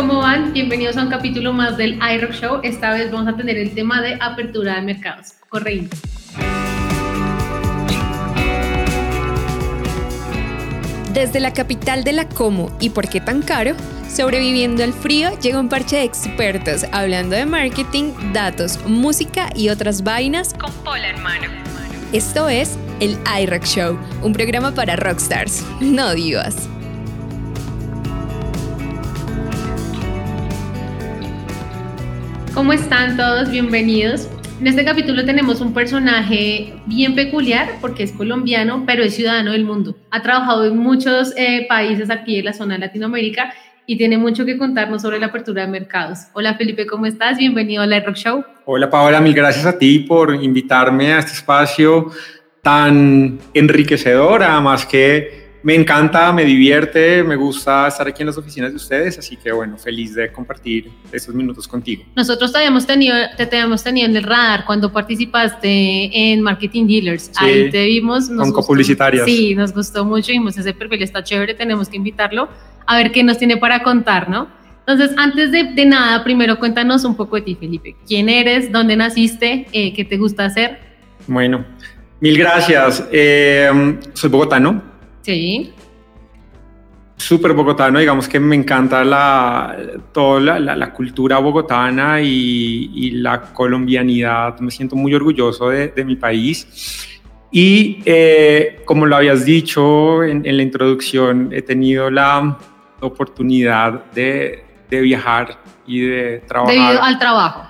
[0.00, 0.54] ¿cómo van?
[0.54, 2.60] Bienvenidos a un capítulo más del iRock Show.
[2.62, 5.34] Esta vez vamos a tener el tema de apertura de mercados.
[5.50, 5.90] Correín.
[11.12, 13.74] Desde la capital de la Como y por qué tan caro,
[14.08, 20.02] sobreviviendo al frío llega un parche de expertos hablando de marketing, datos, música y otras
[20.02, 21.44] vainas con Paula hermano.
[22.14, 26.70] Esto es el iRock Show, un programa para rockstars, no divas.
[32.54, 33.48] ¿Cómo están todos?
[33.48, 34.28] Bienvenidos.
[34.60, 39.64] En este capítulo tenemos un personaje bien peculiar porque es colombiano, pero es ciudadano del
[39.64, 39.96] mundo.
[40.10, 43.54] Ha trabajado en muchos eh, países aquí en la zona de Latinoamérica
[43.86, 46.26] y tiene mucho que contarnos sobre la apertura de mercados.
[46.32, 47.38] Hola Felipe, ¿cómo estás?
[47.38, 48.44] Bienvenido a la Rock Show.
[48.64, 52.10] Hola Paola, mil gracias a ti por invitarme a este espacio
[52.62, 58.70] tan enriquecedor, además que me encanta, me divierte, me gusta estar aquí en las oficinas
[58.70, 62.04] de ustedes, así que bueno, feliz de compartir estos minutos contigo.
[62.16, 67.30] Nosotros te habíamos tenido, te, habíamos tenido en el radar cuando participaste en Marketing Dealers.
[67.36, 68.28] Ahí te vimos.
[68.28, 69.26] con copublicitarias.
[69.26, 72.48] Sí, nos gustó mucho, vimos ese perfil, está chévere, tenemos que invitarlo
[72.86, 74.48] a ver qué nos tiene para contar, ¿no?
[74.86, 77.94] Entonces, antes de, de nada, primero cuéntanos un poco de ti, Felipe.
[78.08, 78.72] ¿Quién eres?
[78.72, 79.66] ¿Dónde naciste?
[79.72, 80.78] Eh, ¿Qué te gusta hacer?
[81.26, 81.64] Bueno,
[82.18, 83.06] mil gracias.
[83.12, 84.82] Eh, soy bogotano,
[85.22, 85.72] Sí.
[87.16, 89.76] Súper bogotano, digamos que me encanta la,
[90.12, 94.58] toda la, cultura bogotana y, la colombianidad.
[94.60, 97.20] Me siento muy orgulloso de, mi país.
[97.52, 102.56] Y eh, como lo habías dicho en, la introducción, he tenido la
[103.00, 106.74] oportunidad de, viajar y de trabajar.
[106.74, 107.62] Debido al trabajo.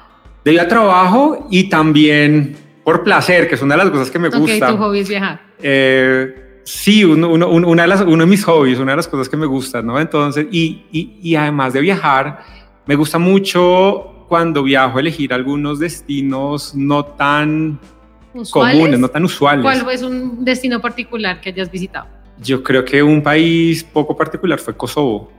[0.45, 4.29] Debido al trabajo y también por placer, que es una de las cosas que me
[4.29, 4.69] gusta.
[4.69, 5.41] tu hobby es viajar.
[5.61, 9.29] Eh, Sí, uno, uno, una de las, uno de mis hobbies, una de las cosas
[9.29, 9.99] que me gustan, ¿no?
[9.99, 12.41] Entonces, y, y, y, además de viajar,
[12.87, 17.81] me gusta mucho cuando viajo elegir algunos destinos no tan
[18.51, 19.63] comunes, no tan usuales.
[19.65, 22.07] ¿Cuál es un destino particular que hayas visitado?
[22.41, 25.33] Yo creo que un país poco particular fue Kosovo.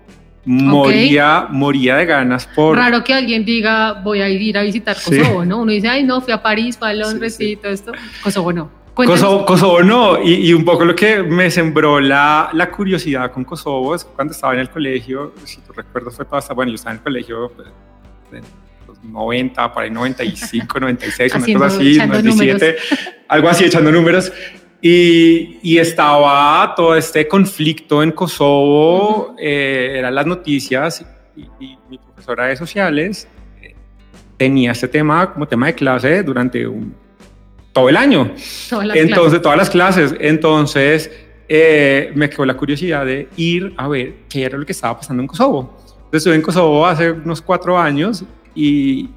[0.44, 2.76] Moría, moría de ganas por...
[2.76, 5.60] Raro que alguien diga, voy a ir a visitar Kosovo, ¿no?
[5.62, 7.92] Uno dice, ay, no, fui a París, fui a Londres y todo esto.
[8.24, 8.81] Kosovo no.
[9.06, 13.96] Kosovo, Kosovo, no, y, un poco lo que me sembró la, la, curiosidad con Kosovo
[13.96, 16.98] es cuando estaba en el colegio, si tú recuerdas fue hasta, bueno, yo estaba en
[16.98, 17.68] el colegio pues,
[18.34, 18.44] en
[18.88, 22.76] los 90, para ahí 95, 96, una cosa así, 97,
[23.28, 24.32] algo así, echando números,
[24.82, 31.98] y, y, estaba todo este conflicto en Kosovo, eh, eran las noticias, y, y, mi
[31.98, 33.28] profesora de sociales
[33.62, 33.76] eh,
[34.38, 36.96] tenía este tema como tema de clase durante un
[37.74, 38.34] todo el año.
[38.94, 40.16] Entonces, todas las clases.
[40.20, 41.12] Entonces,
[41.48, 45.22] eh, me quedó la curiosidad de ir a ver qué era lo que estaba pasando
[45.22, 45.78] en Kosovo.
[45.78, 48.24] Entonces, estuve en Kosovo hace unos cuatro años
[48.54, 49.10] y,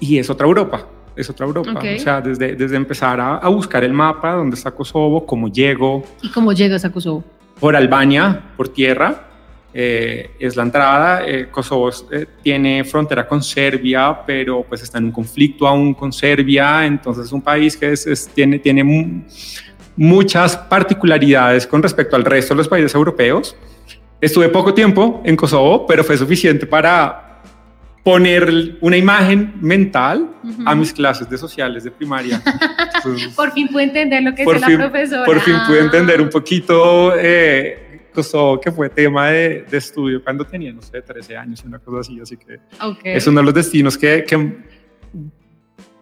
[0.00, 0.86] y es otra Europa.
[1.16, 1.80] Es otra Europa.
[1.80, 6.04] O sea, desde, desde empezar a, a, buscar el mapa, dónde está Kosovo, cómo llego.
[6.22, 7.24] ¿Y cómo llegas a Kosovo?
[7.58, 9.27] Por Albania, por tierra.
[9.80, 11.22] Eh, es la entrada.
[11.24, 16.12] Eh, Kosovo eh, tiene frontera con Serbia, pero pues está en un conflicto aún con
[16.12, 19.22] Serbia, entonces es un país que es, tiene, tiene
[19.94, 23.54] muchas particularidades con respecto al resto de los países europeos.
[24.20, 27.42] Estuve poco tiempo en Kosovo, pero fue suficiente para
[28.02, 30.28] poner una imagen mental
[30.66, 32.42] a mis clases de sociales de primaria.
[33.36, 35.24] por fin pude entender lo que es la profesora.
[35.24, 37.14] Por fin pude entender un poquito
[38.62, 42.20] que fue tema de, de, estudio cuando tenía, no sé, 13 años, una cosa así,
[42.20, 42.58] así que
[43.04, 44.36] es uno de los destinos que, que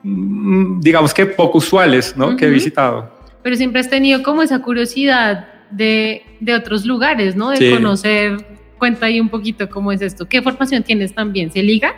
[0.03, 2.37] mm, digamos que poco usuales, ¿no?
[2.37, 3.13] Que he visitado.
[3.43, 7.51] Pero siempre has tenido como esa curiosidad de, de otros lugares, ¿no?
[7.51, 8.37] De conocer,
[8.79, 10.27] cuenta ahí un poquito cómo es esto.
[10.27, 11.53] ¿Qué formación tienes también?
[11.53, 11.95] ¿Se liga?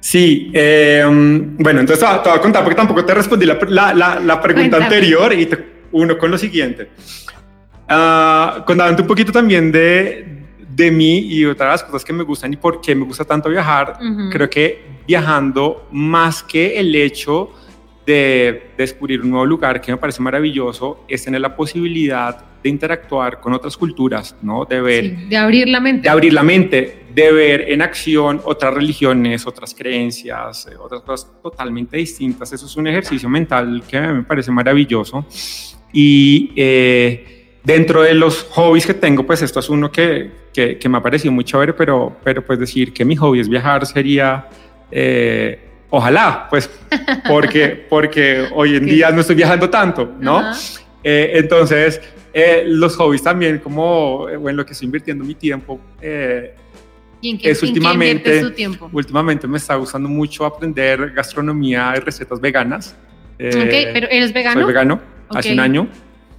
[0.00, 3.58] Sí, eh, bueno, entonces te voy a contar porque tampoco te respondí la,
[3.92, 5.46] la, la pregunta anterior y
[5.92, 6.90] uno con lo siguiente.
[7.90, 12.56] Uh, contándote un poquito también de, de mí y otras cosas que me gustan y
[12.56, 13.98] por qué me gusta tanto viajar,
[14.30, 17.50] creo que viajando más que el hecho
[18.06, 23.40] de descubrir un nuevo lugar que me parece maravilloso es tener la posibilidad de interactuar
[23.40, 24.64] con otras culturas, ¿no?
[24.64, 25.28] De ver...
[25.28, 26.02] de abrir la mente.
[26.02, 31.42] De abrir la mente, de ver en acción otras religiones, otras creencias, eh, otras cosas
[31.42, 32.52] totalmente distintas.
[32.52, 35.26] Eso es un ejercicio mental que me parece maravilloso.
[35.92, 36.52] Y...
[36.54, 41.02] Eh, Dentro de los hobbies que tengo, pues esto es uno que, que, me ha
[41.02, 44.48] parecido muy chévere, pero, pero pues decir que mi hobby es viajar sería,
[44.90, 45.58] eh,
[45.90, 46.70] ojalá, pues,
[47.28, 50.52] porque, porque hoy en día no estoy viajando tanto, ¿no?
[51.04, 52.00] Eh, entonces,
[52.32, 55.78] eh, los hobbies también, como en lo que estoy invirtiendo mi tiempo,
[57.22, 58.88] ¿Y en qué, es en qué últimamente, tiempo?
[58.92, 62.96] últimamente me está gustando mucho aprender gastronomía y recetas veganas.
[63.38, 64.60] Eh, ok, pero ¿eres vegano?
[64.60, 65.54] Soy vegano, hace Ok.
[65.54, 65.88] un año.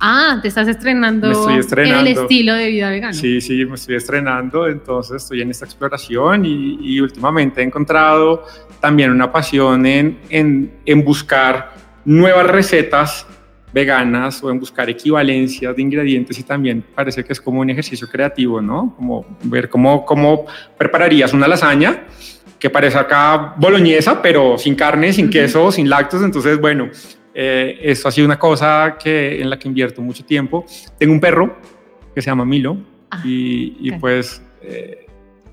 [0.03, 2.01] Ah, te estás estrenando, Me estoy en estrenando.
[2.01, 3.13] el estilo de vida vegano.
[3.13, 8.43] Sí, sí, me estoy estrenando, entonces estoy en esta exploración y, y últimamente he encontrado
[8.79, 13.27] también una pasión en, en, en buscar nuevas recetas
[13.73, 18.07] veganas o en buscar equivalencias de ingredientes y también parece que es como un ejercicio
[18.09, 18.93] creativo, ¿no?
[18.97, 20.45] Como ver cómo, cómo
[20.77, 22.05] prepararías una lasaña
[22.59, 26.89] que parece acá boloñesa, pero sin carne, sin queso, sin lácteos, entonces bueno,
[27.33, 30.65] eh, esto ha sido una cosa que, en la que invierto mucho tiempo.
[30.97, 31.57] Tengo un perro
[32.13, 32.77] que se llama Milo
[33.13, 33.99] Ah, y, y ok.
[33.99, 35.05] pues eh,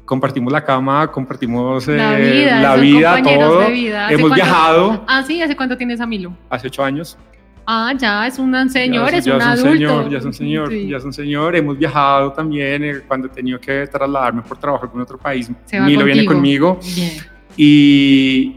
[0.05, 3.61] compartimos la cama, compartimos eh, La vida, la vida, todo.
[3.61, 4.05] de vida.
[4.07, 6.37] ¿Hace Hemos cuánto- viajado Ah, sí, ¿hace cuánto tienes a Milo?
[6.51, 7.19] hace ocho años.
[7.67, 9.73] Ah, ya es un señor, ya, es ya un es adulto.
[9.73, 10.89] señor, ya es un señor, Sí.
[10.89, 11.55] ya es un señor.
[11.57, 15.51] Hemos viajado también eh, cuando he tenido que trasladarme por trabajo a algún otro país.
[15.73, 16.77] Milo viene contigo.
[16.77, 17.11] conmigo Bien.
[17.59, 18.57] y,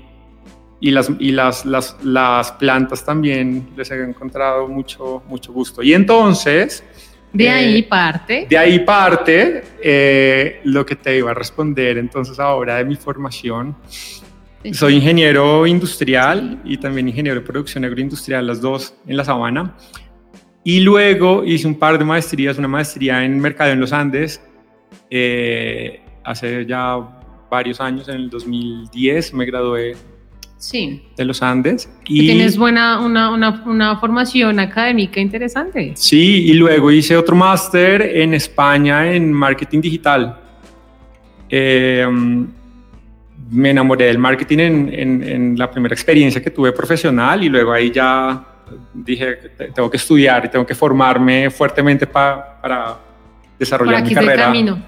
[0.81, 5.83] y, las, y las, las, las plantas también les he encontrado mucho, mucho gusto.
[5.83, 6.83] Y entonces,
[7.31, 8.48] De Eh, ahí parte.
[8.50, 13.75] de ahí parte eh, lo que te iba a responder entonces ahora de mi formación.
[14.74, 19.75] Soy ingeniero industrial y también ingeniero de producción agroindustrial, las dos en la sabana.
[20.63, 24.39] Y luego hice un par de maestrías, una maestría en mercado en los Andes,
[25.10, 26.98] eh, hace ya
[27.50, 29.95] varios años, en el 2010 me gradué
[30.61, 31.01] Sí.
[31.17, 31.89] de los Andes.
[32.05, 35.93] Y, Tienes buena, una, una, una formación académica interesante.
[35.95, 40.37] Sí, y luego hice otro máster en España en marketing digital.
[41.49, 42.07] Eh,
[43.49, 47.73] me enamoré del marketing en, en- en la primera experiencia que tuve profesional y luego
[47.73, 48.45] ahí ya
[48.93, 52.97] dije, "Te- tengo que estudiar y tengo que formarme fuertemente pa- para
[53.59, 54.79] desarrollar aquí mi carrera camino.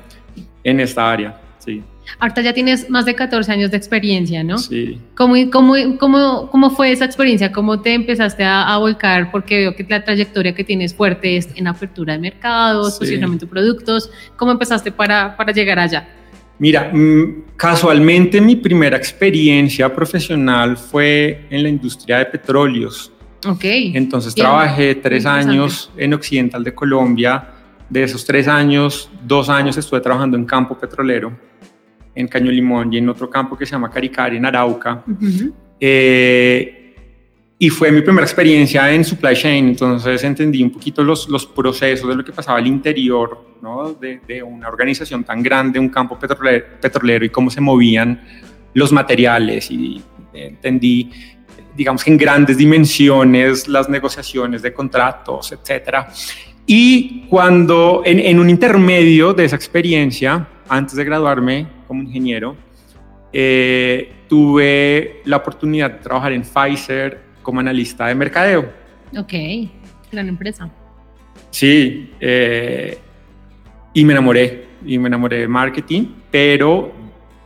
[0.64, 1.42] en esta área.
[1.58, 1.82] Sí,
[2.20, 4.58] Ahorita ya tienes más de 14 años de experiencia, ¿no?
[4.58, 5.00] sí.
[5.16, 7.52] ¿Cómo, cómo, cómo, cómo fue esa experiencia?
[7.52, 9.32] ¿Cómo te empezaste a, a volcar?
[9.32, 13.00] Porque veo que la trayectoria que tienes fuerte es en apertura de mercados, Sí.
[13.00, 14.10] posicionamiento de productos.
[14.36, 16.08] ¿Cómo empezaste para, para llegar allá?
[16.60, 23.12] Mira, mm, casualmente mi primera experiencia profesional fue en la industria de petróleos.
[23.46, 23.64] Ok.
[23.64, 27.50] Entonces Bien, trabajé tres años en Occidental de Colombia.
[27.90, 31.38] De esos tres años, dos años estuve trabajando en campo petrolero,
[32.16, 35.04] en Caño Limón y en otro campo que se llama Caricari, en Arauca.
[35.08, 35.54] Ujú.
[35.80, 36.80] Eh,
[37.58, 42.10] y fue mi primera experiencia en supply chain, entonces entendí un poquito los, los procesos
[42.10, 43.94] de lo que pasaba al interior ¿no?
[43.94, 48.22] de, de una organización tan grande, un campo petrolero, petrolero y cómo se movían
[48.74, 50.02] los materiales y
[50.34, 51.10] entendí,
[51.76, 56.10] digamos que en grandes dimensiones, las negociaciones de contratos, etcétera.
[56.66, 62.56] Y cuando en, en un intermedio de esa experiencia, antes de graduarme como ingeniero,
[63.32, 68.72] eh, tuve la oportunidad de trabajar en Pfizer como analista de mercadeo.
[69.18, 69.34] Ok.
[70.12, 70.70] Gran empresa.
[71.52, 72.98] Sí, eh,
[73.94, 76.92] y me enamoré, y me enamoré de marketing, pero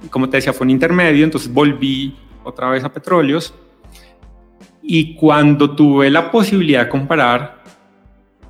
[0.10, 3.54] como te decía, fue un intermedio, entonces volví otra vez a petróleos.
[4.82, 7.64] Y cuando tuve la posibilidad de comparar,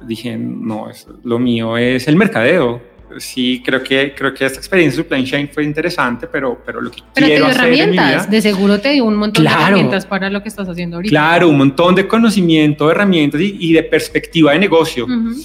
[0.05, 2.81] dije, no, es- lo mío es el mercadeo.
[3.19, 6.91] Sí, creo que, creo que esta experiencia de supply chain fue interesante, pero, pero lo
[6.91, 8.21] que Pero te quiero dio hacer en mi herramientas.
[8.23, 9.65] vida- De seguro te dio un montón de Claro.
[9.67, 11.09] herramientas para lo que estás haciendo ahorita.
[11.11, 15.05] Claro, un montón de conocimiento, de herramientas y, y de perspectiva de negocio.
[15.05, 15.35] Ujú.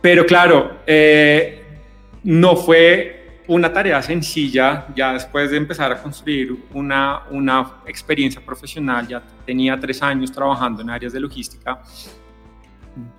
[0.00, 1.62] Pero claro, eh,
[2.24, 3.16] no fue
[3.46, 9.06] una tarea sencilla ya después de empezar a construir una, una experiencia profesional.
[9.08, 11.80] Ya tenía tres años trabajando en áreas de logística.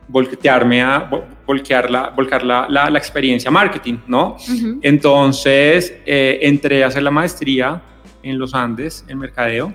[0.08, 4.36] Voltearme a vo- voltear la, volcar la, la, la experiencia marketing, ¿no?
[4.36, 4.80] Ujú.
[4.82, 7.82] Entonces eh, entré a hacer la maestría
[8.24, 9.74] en los Andes, en mercadeo,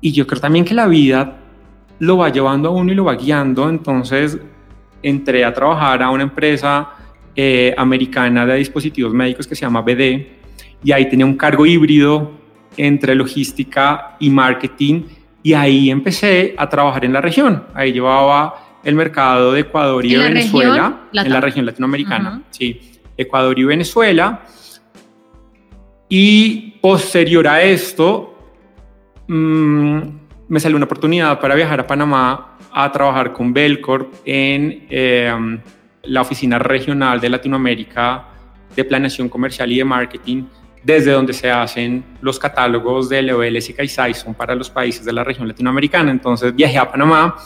[0.00, 1.36] y yo creo también que la vida
[1.98, 4.38] lo va llevando a uno y lo va guiando, entonces
[5.02, 6.88] entré a trabajar a una empresa
[7.34, 10.26] eh, americana de dispositivos médicos que se llama BD,
[10.82, 12.30] y ahí tenía un cargo híbrido
[12.76, 15.02] entre logística y marketing,
[15.42, 20.14] y ahí empecé a trabajar en la región, ahí llevaba el mercado de Ecuador y
[20.14, 24.42] ¿En de la Venezuela, en la región latinoamericana, sí, Ecuador y Venezuela.
[26.08, 28.36] Y posterior a esto,
[29.28, 29.98] mm,
[30.48, 35.60] me salió una oportunidad para viajar a Panamá a trabajar con Belcorp en eh,
[36.04, 38.26] la oficina regional de Latinoamérica
[38.74, 40.44] de planeación comercial y de marketing,
[40.82, 45.12] desde donde se hacen los catálogos de LOL, SICA y Saison para los países de
[45.12, 46.10] la región latinoamericana.
[46.10, 47.36] Entonces viajé a Panamá,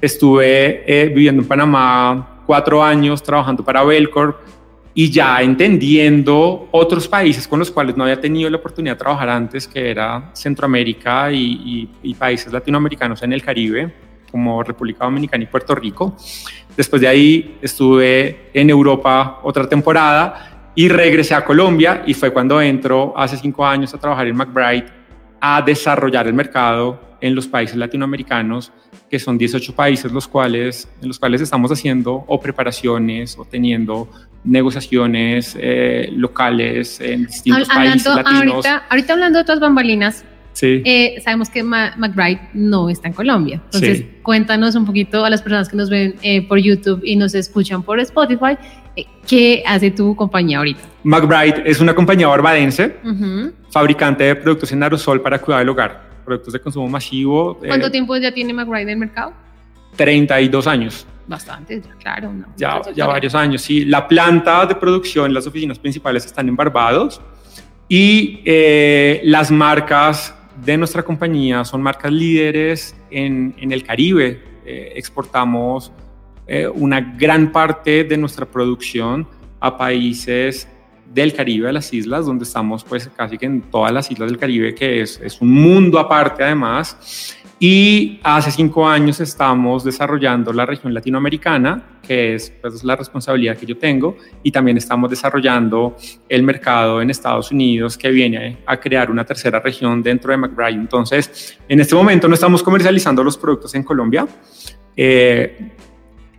[0.00, 4.36] estuve eh, viviendo en Panamá cuatro años trabajando para Belcorp
[4.94, 9.28] y ya entendiendo otros países con los cuales no había tenido la oportunidad de trabajar
[9.28, 13.94] antes, que era Centroamérica y, países latinoamericanos en el Caribe,
[14.30, 16.16] como República Dominicana y Puerto Rico.
[16.76, 22.60] Después de ahí estuve en Europa otra temporada y regresé a Colombia y fue cuando
[22.60, 24.86] entro hace cinco años a trabajar en McBride
[25.40, 28.72] a desarrollar el mercado en los países latinoamericanos
[29.10, 34.08] que son 18 países los cuales, en los cuales estamos haciendo o preparaciones o teniendo
[34.44, 38.64] negociaciones eh, locales en distintos países latinos.
[38.88, 40.80] Ahorita, hablando de otras bambalinas, sí.
[40.84, 43.60] Eh, sabemos que McBride no está en Colombia.
[43.64, 47.34] Entonces, cuéntanos un poquito a las personas que nos ven eh, por YouTube y nos
[47.34, 48.56] escuchan por Spotify,
[49.26, 50.82] ¿qué hace tu compañía ahorita?
[51.02, 52.94] McBride es una compañía barbadense,
[53.70, 57.58] fabricante de productos en aerosol para cuidar del hogar, productos de consumo masivo.
[57.58, 59.32] ¿Cuánto tiempo ya tiene McBride en el mercado?
[59.96, 61.06] 32 años.
[61.26, 62.32] Bastante, claro.
[62.56, 63.84] ya, ya varios años, sí.
[63.84, 67.20] La planta de producción, las oficinas principales están en Barbados
[67.88, 70.34] y eh, las marcas
[70.64, 74.42] de nuestra compañía son marcas líderes en, en el Caribe.
[74.64, 75.92] Eh, exportamos
[76.46, 79.26] eh, una gran parte de nuestra producción
[79.60, 80.68] a países
[81.12, 84.38] del Caribe, a las islas, donde estamos pues casi que en todas las islas del
[84.38, 87.36] Caribe, que es, es un mundo aparte además.
[87.62, 93.66] Y hace cinco años estamos desarrollando la región latinoamericana, que es pues, la responsabilidad que
[93.66, 95.94] yo tengo, y también estamos desarrollando
[96.26, 100.80] el mercado en Estados Unidos, que viene a crear una tercera región dentro de McBride.
[100.80, 104.26] Entonces, en este momento no estamos comercializando los productos en Colombia.
[104.96, 105.72] Eh,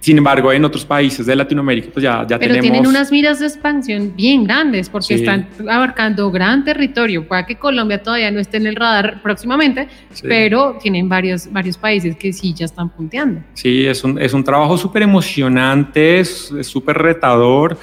[0.01, 3.45] sin embargo, en otros países de Latinoamérica, pues ya, ya Pero tienen unas miras de
[3.45, 7.27] expansión bien grandes porque están abarcando gran territorio.
[7.27, 9.87] Puede que Colombia todavía no esté en el radar próximamente,
[10.23, 13.41] pero tienen varios, varios países que sí ya están punteando.
[13.53, 17.77] Sí, es un, es un trabajo súper emocionante, es súper retador.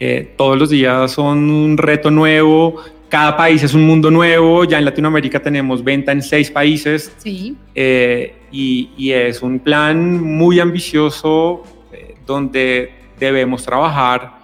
[0.00, 4.78] Eh, todos los días son un reto nuevo cada país es un mundo nuevo, ya
[4.78, 7.56] en Latinoamérica tenemos venta en seis países sí.
[7.74, 11.62] Eh, y, es un plan muy ambicioso
[11.92, 14.38] eh, donde debemos trabajar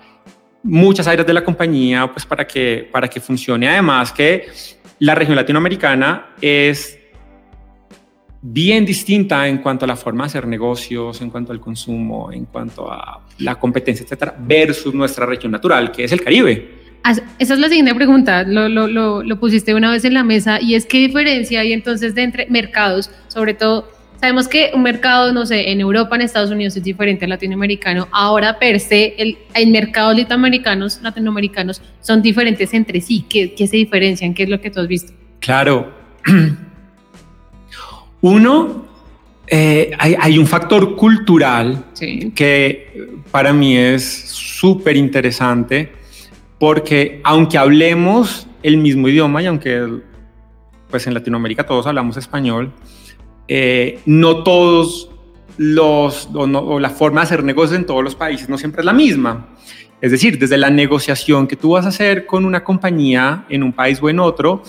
[0.63, 3.69] muchas áreas de la compañía pues para que, para que funcione.
[3.69, 4.47] Además que
[4.99, 6.99] la región latinoamericana es
[8.41, 12.45] bien distinta en cuanto a la forma de hacer negocios, en cuanto al consumo, en
[12.45, 16.84] cuanto a la competencia, etcétera, versus nuestra región natural, que es el Caribe.
[17.05, 20.75] Esa es la siguiente pregunta, lo, lo, lo, pusiste una vez en la mesa y
[20.75, 25.45] es qué diferencia hay entonces de entre mercados, sobre todo, sabemos que un mercado, no
[25.45, 29.71] sé, en Europa, en Estados Unidos es diferente al latinoamericano, ahora per se, el, el
[29.71, 34.33] mercados latinoamericanos, latinoamericanos son diferentes entre sí, ¿Qué, ¿qué se diferencian?
[34.33, 35.13] ¿Qué es lo que tú has visto?
[35.41, 35.93] Claro.
[38.23, 38.87] Uno,
[39.47, 41.85] eh, hay, hay, un factor cultural
[42.35, 46.04] que para mí es súper interesante
[46.65, 49.87] porque aunque hablemos el mismo idioma y aunque
[50.89, 52.73] pues en Latinoamérica todos hablamos español,
[53.49, 55.11] eh, no todos
[55.59, 58.95] los, o, la forma de hacer negocios en todos los países no siempre es la
[58.95, 59.49] misma.
[60.01, 63.75] Es decir, desde la negociación que tú vas a hacer con una compañía en un
[63.75, 64.63] país o en otro,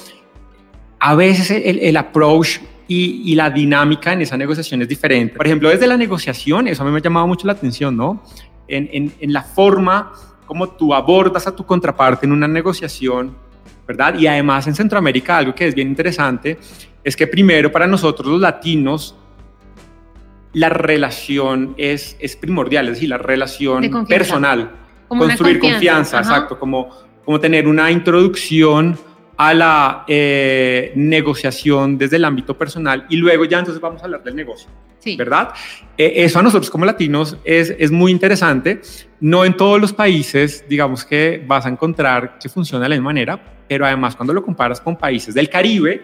[0.99, 2.57] a veces el, approach
[2.89, 5.37] y, la dinámica en esa negociación es diferente.
[5.37, 8.21] Por ejemplo, desde la negociación, eso a mí me ha llamado mucho la atención, ¿no?
[8.67, 10.11] En, en, en la forma
[10.45, 13.35] cómo tú abordas a tu contraparte en una negociación,
[13.87, 14.17] ¿verdad?
[14.17, 16.57] Y además en Centroamérica algo que es bien interesante
[17.03, 19.15] es que primero para nosotros los latinos
[20.53, 24.71] la relación es, es primordial, es decir, la relación personal,
[25.07, 26.89] construir confianza, exacto, como,
[27.25, 28.97] como tener una introducción
[29.37, 34.23] a la eh, negociación desde el ámbito personal y luego ya entonces vamos a hablar
[34.23, 34.69] del negocio,
[35.17, 35.49] ¿verdad?
[35.97, 38.81] Eh, eso a nosotros como latinos es, es muy interesante.
[39.19, 43.09] No en todos los países, digamos que vas a encontrar que funciona de la misma
[43.09, 46.03] manera, pero además cuando lo comparas con países del Caribe,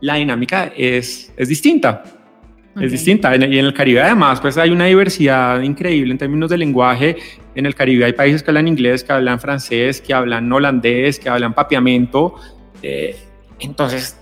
[0.00, 2.02] la dinámica es, es distinta.
[2.80, 3.34] Es distinta.
[3.34, 7.16] Y en el Caribe además, pues hay una diversidad increíble en términos de lenguaje.
[7.54, 11.28] En el Caribe hay países que hablan inglés, que hablan francés, que hablan holandés, que
[11.28, 12.34] hablan papiamento.
[12.82, 13.16] Eh,
[13.58, 14.18] entonces,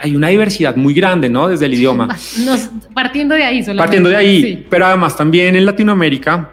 [0.00, 1.48] hay una diversidad muy grande, ¿no?
[1.48, 2.16] Desde el idioma.
[2.94, 3.82] partiendo de ahí solamente.
[3.82, 6.50] Partiendo de ahí, pero además también en Latinoamérica,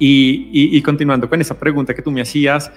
[0.00, 2.70] y, y, continuando con esa pregunta que tú me hacías,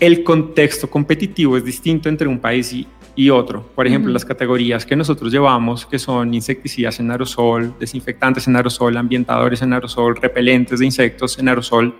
[0.00, 3.62] el contexto competitivo es distinto entre un país y, y otro.
[3.74, 8.96] Por ejemplo, las categorías que nosotros llevamos, que son insecticidas en aerosol, desinfectantes en aerosol,
[8.96, 11.96] ambientadores en aerosol, repelentes de insectos en aerosol,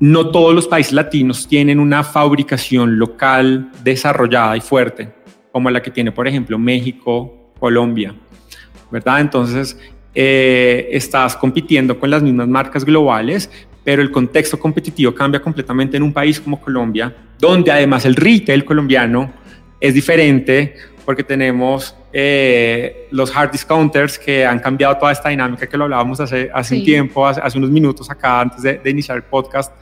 [0.00, 5.12] no todos los países latinos tienen una fabricación local desarrollada y fuerte,
[5.52, 8.14] como la que tiene, por ejemplo, México, Colombia,
[8.90, 9.20] ¿verdad?
[9.20, 9.78] Entonces,
[10.14, 13.50] eh, estás compitiendo con las mismas marcas globales,
[13.84, 18.64] pero el contexto competitivo cambia completamente en un país como Colombia, donde además el retail
[18.64, 19.32] colombiano
[19.80, 25.76] es diferente porque tenemos eh, los hard discounters que han cambiado toda esta dinámica que
[25.76, 29.16] lo hablábamos hace, hace un tiempo, hace, hace, unos minutos acá antes de, de iniciar
[29.16, 29.72] el podcast.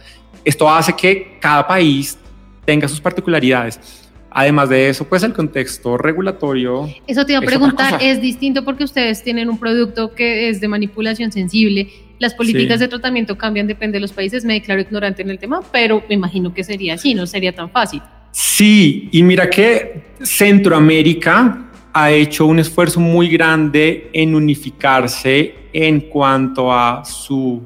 [0.44, 2.16] Esto hace que cada país
[2.64, 4.08] tenga sus particularidades.
[4.30, 6.88] Además de eso, pues el contexto regulatorio.
[7.06, 10.68] Eso te iba a preguntar, es distinto porque ustedes tienen un producto que es de
[10.68, 11.90] manipulación sensible.
[12.18, 14.44] Las políticas de tratamiento cambian, depende de los países.
[14.44, 17.70] Me declaro ignorante en el tema, pero me imagino que sería así, no sería tan
[17.70, 18.02] fácil.
[18.30, 26.72] Sí, y mira que Centroamérica ha hecho un esfuerzo muy grande en unificarse en cuanto
[26.72, 27.62] a su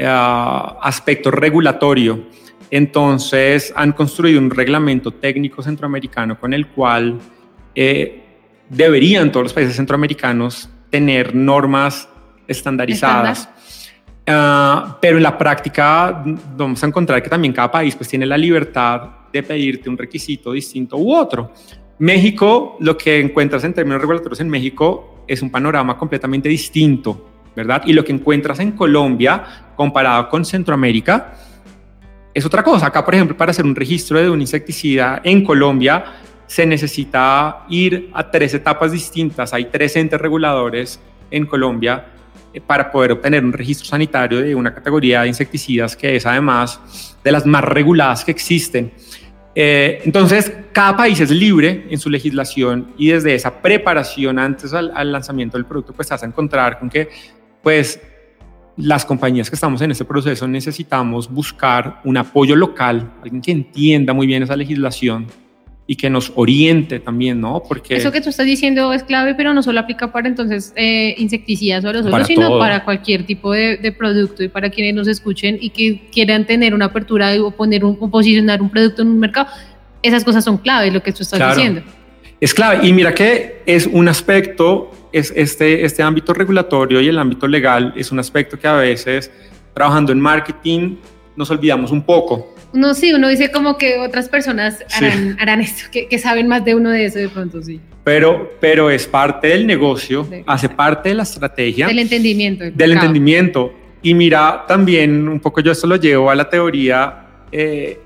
[0.00, 0.04] uh,
[0.82, 2.26] aspecto regulatorio.
[2.70, 7.18] Entonces han construido un reglamento técnico centroamericano con el cual
[7.74, 8.22] eh,
[8.68, 12.08] deberían todos los países centroamericanos tener normas
[12.46, 13.48] estandarizadas.
[14.28, 16.22] Uh, pero en la práctica
[16.54, 20.52] vamos a encontrar que también cada país pues tiene la libertad de pedirte un requisito
[20.52, 21.50] distinto u otro.
[22.00, 27.82] México, lo que encuentras en términos regulatorios en México es un panorama completamente distinto, ¿verdad?
[27.86, 31.32] Y lo que encuentras en Colombia comparado con Centroamérica
[32.34, 32.88] es otra cosa.
[32.88, 36.04] Acá, por ejemplo, para hacer un registro de un insecticida en Colombia,
[36.46, 39.54] se necesita ir a tres etapas distintas.
[39.54, 42.04] Hay tres entes reguladores en Colombia
[42.66, 46.80] para poder obtener un registro sanitario de una categoría de insecticidas que es además
[47.22, 48.92] de las más reguladas que existen.
[49.54, 54.92] Eh, entonces, cada país es libre en su legislación y desde esa preparación antes al,
[55.10, 57.08] lanzamiento del producto, pues vas a encontrar con que,
[57.62, 58.00] pues,
[58.76, 64.12] las compañías que estamos en este proceso necesitamos buscar un apoyo local, alguien que entienda
[64.12, 65.26] muy bien esa legislación
[65.90, 67.62] y que nos oriente también, ¿no?
[67.66, 71.14] Porque eso que tú estás diciendo es clave, pero no solo aplica para entonces eh,
[71.16, 75.70] insecticidas solo, solo sino para cualquier tipo de, producto y para quienes nos escuchen y
[75.70, 79.48] que quieran tener una apertura o poner un, o posicionar un producto en un mercado.
[80.02, 81.80] Esas cosas son claves, lo que tú estás diciendo.
[82.38, 82.86] Es clave.
[82.86, 87.94] Y mira que es un aspecto es este, este ámbito regulatorio y el ámbito legal
[87.96, 89.30] es un aspecto que a veces
[89.72, 90.96] trabajando en marketing
[91.34, 92.54] nos olvidamos un poco.
[92.72, 96.74] No, sí, uno dice como que otras personas harán, harán esto, que, saben más de
[96.74, 97.80] uno de eso de pronto, sí.
[98.04, 101.86] Pero, pero es parte del negocio, hace parte de la estrategia.
[101.86, 102.64] Del entendimiento.
[102.70, 103.72] Del, entendimiento.
[104.02, 108.00] Y mira, también un poco yo esto lo llevo a la teoría, eh,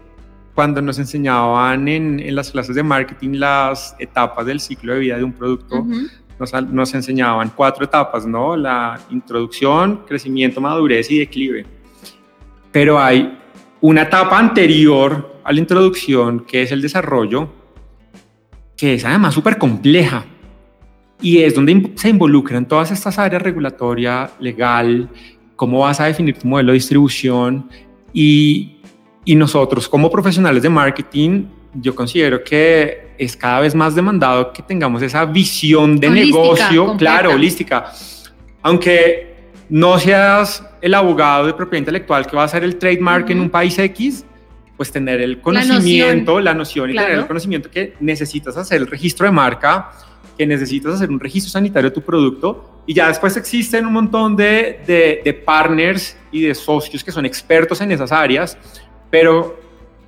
[0.54, 5.16] cuando nos enseñaban en, en, las clases de marketing las etapas del ciclo de vida
[5.16, 5.86] de un producto
[6.70, 8.56] nos, enseñaban cuatro etapas, ¿no?
[8.56, 11.66] La introducción, crecimiento, madurez y declive.
[12.70, 13.38] Pero hay
[13.82, 17.50] una etapa anterior a la introducción, que es el desarrollo,
[18.76, 20.24] que es además súper compleja.
[21.20, 25.08] Y es donde se involucran todas estas áreas regulatoria, legal,
[25.56, 27.68] cómo vas a definir tu modelo de distribución.
[28.12, 28.78] Y,
[29.24, 34.62] y nosotros como profesionales de marketing yo considero que es cada vez más demandado que
[34.62, 37.92] tengamos esa visión de negocio, claro, holística.
[38.62, 39.31] Aunque
[39.72, 43.48] no seas el abogado de propiedad intelectual que va a hacer el trademark en un
[43.48, 44.22] país X,
[44.76, 49.24] pues tener el conocimiento, la noción, y tener el conocimiento que necesitas hacer el registro
[49.24, 49.90] de marca,
[50.36, 52.82] que necesitas hacer un registro sanitario de tu producto.
[52.86, 57.24] Y ya después existen un montón de, de, de partners y de socios que son
[57.24, 58.58] expertos en esas áreas,
[59.08, 59.58] pero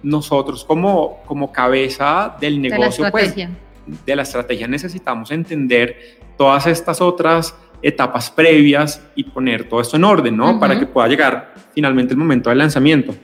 [0.02, 6.66] nosotros como, como cabeza del negocio, de la, pues, de la estrategia necesitamos entender todas
[6.66, 10.58] estas otras etapas previas y poner todo esto en orden, ¿no?
[10.58, 13.14] Para que pueda llegar finalmente el momento del lanzamiento.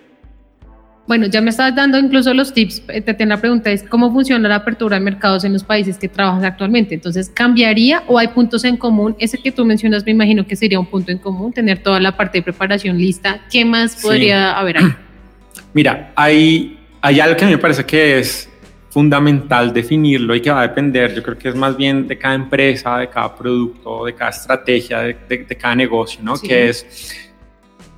[1.06, 2.84] Bueno, ya me estás dando incluso los tips.
[2.88, 5.96] Eh, te tengo la pregunta es cómo funciona la apertura de mercados en los países
[5.98, 6.94] que trabajas actualmente.
[6.94, 9.16] Entonces, ¿cambiaría o hay puntos en común?
[9.18, 12.16] Ese que tú mencionas, me imagino que sería un punto en común, tener toda la
[12.16, 13.40] parte de preparación lista.
[13.50, 14.94] ¿Qué más podría haber ahí?
[15.72, 18.49] Mira, hay, hay algo que a mí me parece que es
[18.90, 22.34] fundamental definirlo y que va a depender, yo creo que es más bien de cada
[22.34, 26.34] empresa, de cada producto, de cada estrategia, de, cada negocio, ¿no?
[26.36, 27.30] Que es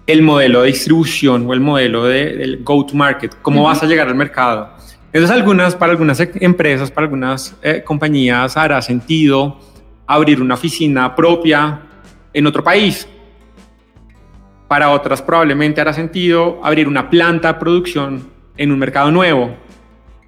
[0.06, 4.14] el modelo de distribución o el modelo de, del go-to-market, cómo vas a llegar al
[4.14, 4.70] mercado.
[5.06, 9.58] Entonces, algunas, para algunas empresas, para algunas eh, compañías hará sentido
[10.06, 11.80] abrir una oficina propia
[12.34, 13.08] en otro país,
[14.68, 18.26] para otras probablemente hará sentido abrir una planta de producción
[18.56, 19.54] en un mercado nuevo.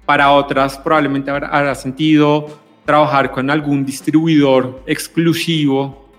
[0.05, 6.09] Para otras probablemente hará sentido trabajar con algún distribuidor exclusivo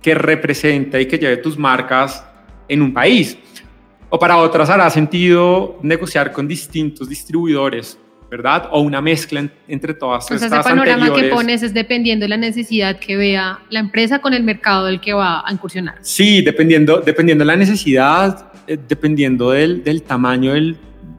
[0.00, 2.24] que represente y que lleve tus marcas
[2.68, 3.36] en un país.
[4.10, 7.98] O para otras hará sentido negociar con distintos distribuidores
[8.30, 8.68] ¿verdad?
[8.72, 12.36] O una mezcla entre todas Entonces, estas ese panorama que pones es dependiendo de la
[12.36, 15.96] necesidad que vea la empresa con el mercado del que va a incursionar.
[16.02, 20.76] Sí, dependiendo, dependiendo de la necesidad, eh, dependiendo del, del tamaño del,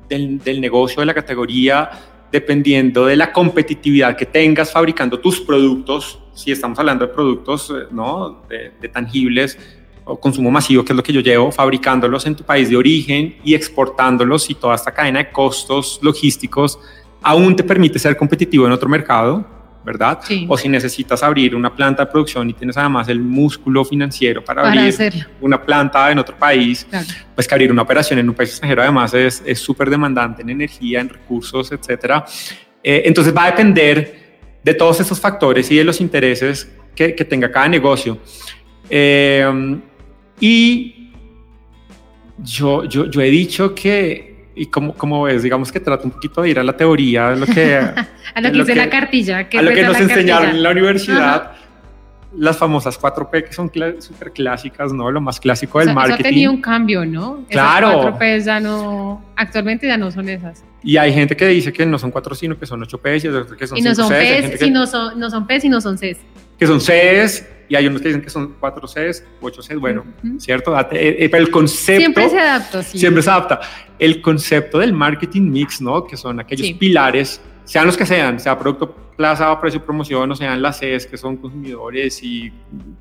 [0.10, 1.90] del, negocio, de la categoría,
[2.32, 7.88] dependiendo de la competitividad que tengas fabricando tus productos, si estamos hablando de productos eh,
[7.92, 8.44] ¿no?
[8.50, 9.58] de, de tangibles
[10.04, 13.38] o consumo masivo, que es lo que yo llevo, fabricándolos en tu país de origen
[13.44, 16.80] y exportándolos y toda esta cadena de costos logísticos
[17.22, 19.46] aún te permite ser competitivo en otro mercado,
[19.90, 20.20] ¿verdad?
[20.24, 20.46] Sí.
[20.48, 24.62] O si necesitas abrir una planta de producción y tienes además el músculo financiero para,
[24.62, 27.08] Para abrir una planta en otro país, Claro.
[27.34, 30.50] pues que abrir una operación en un país extranjero además es es súper demandante en
[30.52, 32.24] energía, en recursos, etcétera.
[32.84, 33.98] Eh, entonces va a depender
[34.64, 38.20] de todos esos factores y de los intereses que, que tenga cada negocio.
[38.90, 39.80] Eh,
[40.40, 41.12] y
[42.38, 44.29] yo, yo, yo he dicho que,
[44.62, 47.46] y como, como ves, digamos que trato un poquito de ir a la teoría, lo
[47.46, 47.76] que,
[48.36, 49.48] A lo que que- la cartilla.
[49.54, 50.52] a lo que nos enseñaron cartilla.
[50.58, 51.52] en la universidad.
[52.38, 55.10] Las famosas 4P que son súper clásicas, ¿no?
[55.10, 56.30] Lo más clásico del Eso- eso ha marketing.
[56.30, 57.44] tenido un cambio, ¿no?
[57.50, 57.88] Claro.
[57.90, 60.64] Esas cuatro Ps ya no, actualmente ya no son esas.
[60.84, 63.28] Y hay gente que dice que no son 4 sino que son 8 Ps y
[63.30, 64.50] otros que son y no 5 son Cs.
[64.52, 66.18] Ps, que, no son, no son Ps y no son Cs.
[66.60, 70.04] que son Cs y hay unos que dicen que son 4 Cs, 8 Cs, bueno,
[70.24, 70.40] Ujú.
[70.40, 70.72] ¿cierto?
[70.72, 72.98] Date- eh, eh, pero el concepto Siempre se adapta, sí.
[73.00, 73.62] siempre se adapta.
[73.98, 76.06] El concepto del marketing mix, ¿no?
[76.06, 76.74] Que son aquellos Sí.
[76.74, 81.18] pilares, sean los que sean, sea producto, plaza, precio, promoción, o sean las Cs que
[81.18, 82.52] son consumidores y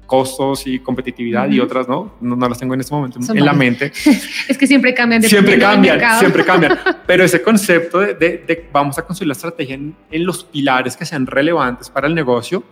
[0.05, 1.67] costos y competitividad y Ujú.
[1.67, 2.15] otras, ¿no?
[2.21, 2.35] ¿no?
[2.37, 3.93] no las tengo en este momento Son en la mente.
[4.49, 6.77] Es que siempre cambian de siempre cambian, siempre cambian.
[7.07, 10.97] Pero ese concepto de, de- de vamos a construir la estrategia en, en los pilares
[10.97, 12.65] que sean relevantes para el negocio,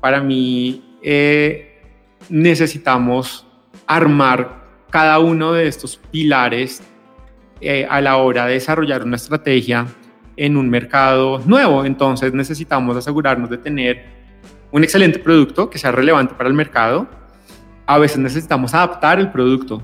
[0.00, 1.82] para mí eh,
[2.30, 3.46] necesitamos
[3.86, 6.82] armar cada uno de estos pilares
[7.60, 9.86] eh, a la hora de desarrollar una estrategia
[10.36, 11.84] en un mercado nuevo.
[11.84, 14.04] Entonces necesitamos asegurarnos de tener
[14.72, 17.06] un excelente producto que sea relevante para el mercado.
[17.86, 19.82] A veces necesitamos adaptar el producto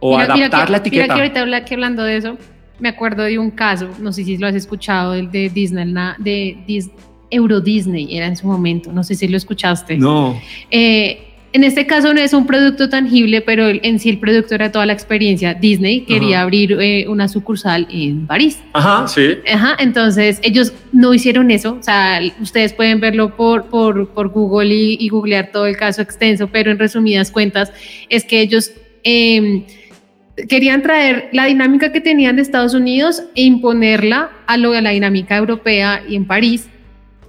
[0.00, 1.02] o Mira- mira adaptar que- la etiqueta.
[1.02, 2.38] Mira que ahorita habla- que hablando de eso,
[2.80, 6.56] me acuerdo de un caso, no sé si lo has escuchado, el de Disney, de
[6.66, 6.90] Dis-
[7.32, 9.96] Euro Disney, era en su momento, no sé si lo escuchaste.
[9.96, 10.40] No.
[10.70, 14.72] Eh, en este caso no es un producto tangible, pero en sí el producto era
[14.72, 15.52] toda la experiencia.
[15.52, 16.44] Disney quería Ajá.
[16.44, 18.58] abrir eh, una sucursal en París.
[18.72, 19.34] Ajá, sí.
[19.52, 24.74] Ajá, entonces ellos no hicieron eso, o sea, ustedes pueden verlo por, por, por Google
[24.74, 27.70] y, y googlear todo el caso extenso, pero en resumidas cuentas
[28.08, 28.72] es que ellos
[29.04, 29.66] eh,
[30.48, 34.90] querían traer la dinámica que tenían de Estados Unidos e imponerla a, lo, a la
[34.90, 36.68] dinámica europea y en París.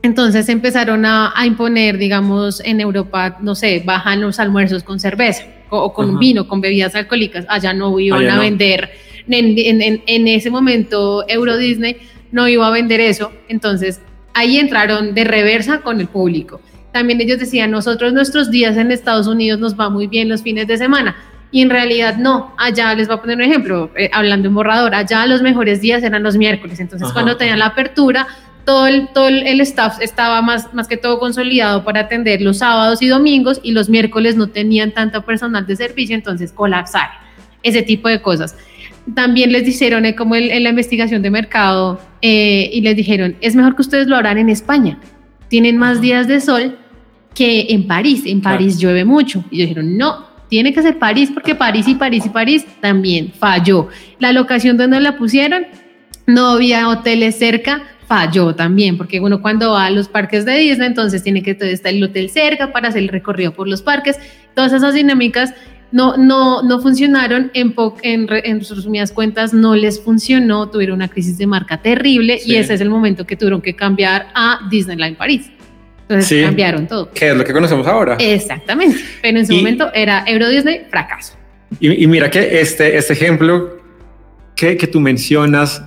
[0.04, 5.46] Entonces empezaron a, a imponer, digamos, en Europa, no sé, bajan los almuerzos con cerveza
[5.70, 6.20] o, o con Ajá.
[6.20, 7.46] vino, con bebidas alcohólicas.
[7.48, 8.42] Allá no iban Allá a no.
[8.42, 8.92] vender.
[9.30, 11.96] En, en- en- en ese momento, Euro Disney
[12.34, 13.32] no iba a vender eso.
[13.48, 14.02] Entonces
[14.34, 16.60] ahí entraron de reversa con el público.
[16.92, 20.68] También ellos decían, nosotros nuestros días en Estados Unidos nos va muy bien los fines
[20.68, 21.16] de semana.
[21.50, 24.94] Y en realidad no, allá les voy a poner un ejemplo, eh, hablando en borrador,
[24.96, 26.80] allá los mejores días eran los miércoles.
[26.82, 28.28] Entonces Ajá, cuando tenían la apertura,
[28.66, 33.02] todo el, todo el staff estaba más, más que todo consolidado para atender los sábados
[33.02, 37.10] y domingos y los miércoles no tenían tanto personal de servicio, entonces colapsar,
[37.62, 38.56] ese tipo de cosas.
[39.14, 43.36] También les dijeron, eh, como en, en la investigación de mercado, eh, y les dijeron,
[43.42, 44.98] es mejor que ustedes lo harán en España,
[45.50, 46.78] tienen más días de sol
[47.34, 48.58] que en París, en Claro.
[48.58, 49.44] París llueve mucho.
[49.52, 53.34] Y ellos dijeron, no, tiene que ser París porque París y París y París también
[53.38, 53.90] falló.
[54.20, 55.66] La locación donde la pusieron,
[56.28, 60.88] no había hoteles cerca, falló también, porque uno cuando va a los parques de Disney,
[60.88, 64.18] entonces tiene que estar el hotel cerca para hacer el recorrido por los parques.
[64.56, 65.54] Todas esas dinámicas
[65.92, 70.96] no, no, no funcionaron, en, po- en, re- en resumidas cuentas no les funcionó, tuvieron
[70.96, 72.52] una crisis de marca terrible Sí.
[72.52, 75.50] y ese es el momento que tuvieron que cambiar a Disneyland París.
[76.02, 76.42] Entonces Sí.
[76.44, 77.10] cambiaron todo.
[77.12, 78.16] ¿Qué es lo que conocemos ahora?
[78.20, 81.36] Exactamente, pero en su Y- momento era Euro Disney fracaso.
[81.80, 83.78] Y, y mira que este, este ejemplo
[84.56, 85.82] que, que tú mencionas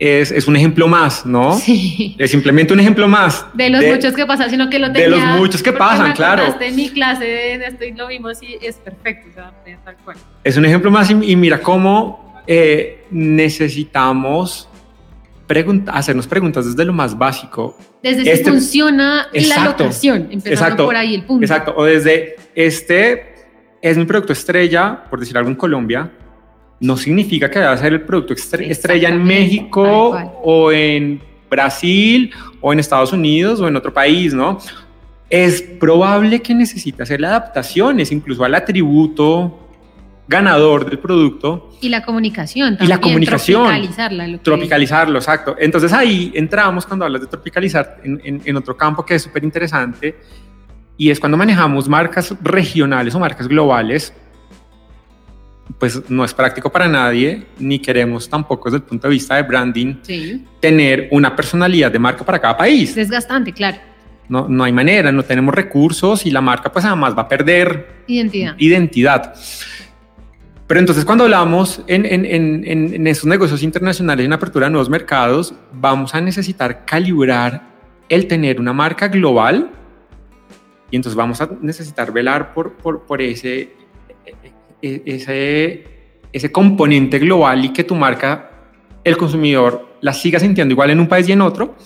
[0.00, 1.54] es, es un ejemplo más, ¿no?
[1.58, 2.14] Sí.
[2.18, 3.44] Es simplemente un ejemplo más.
[3.54, 5.30] De los muchos que pasan, sino que lo de tenía.
[5.32, 6.44] los muchos que pasan, me claro.
[6.60, 9.52] En mi clase de esto y lo vimos y es perfecto, o sea,
[9.84, 10.16] tal cual.
[10.44, 14.68] Es un ejemplo más y, y mira cómo eh, necesitamos
[15.46, 17.76] pregunta- hacernos preguntas desde lo más básico.
[18.02, 21.44] Desde si Este- funciona la Exacto, locación, empezando exacto, por ahí el punto.
[21.44, 21.74] Exacto.
[21.76, 23.34] O desde este
[23.82, 26.10] es mi producto estrella, por decir algo en Colombia,
[26.80, 29.82] no significa que vaya a ser el producto estre- estrella en México
[30.42, 34.58] o en Brasil o en Estados Unidos o en otro país, ¿no?
[35.30, 39.58] Es probable que necesite hacer adaptaciones incluso al atributo
[40.26, 43.62] ganador del producto Y la comunicación Y la comunicación.
[43.64, 44.38] Tropicalizarla.
[44.42, 45.56] Tropicalizarlo, exacto.
[45.58, 49.42] Entonces ahí entramos cuando hablas de tropicalizar en, en- en otro campo que es súper
[49.42, 50.16] interesante
[50.98, 54.12] y es cuando manejamos marcas regionales o marcas globales.
[55.78, 59.42] Pues no es práctico para nadie, ni queremos tampoco desde el punto de vista de
[59.42, 60.44] branding Sí.
[60.60, 62.94] tener una personalidad de marca para cada país.
[62.94, 63.78] Desgastante, claro.
[64.28, 68.02] No, no hay manera, no tenemos recursos y la marca pues además va a perder
[68.06, 68.54] Identidad.
[68.58, 69.34] identidad.
[70.66, 74.90] Pero entonces cuando hablamos en, en, en, en, estos negocios internacionales, en apertura de nuevos
[74.90, 77.62] mercados, vamos a necesitar calibrar
[78.10, 79.70] el tener una marca global
[80.90, 83.72] y entonces vamos a necesitar velar por, por, por ese,
[84.82, 85.84] ese,
[86.32, 88.50] ese componente global y que tu marca,
[89.04, 91.76] el consumidor, la siga sintiendo igual en un país y en otro,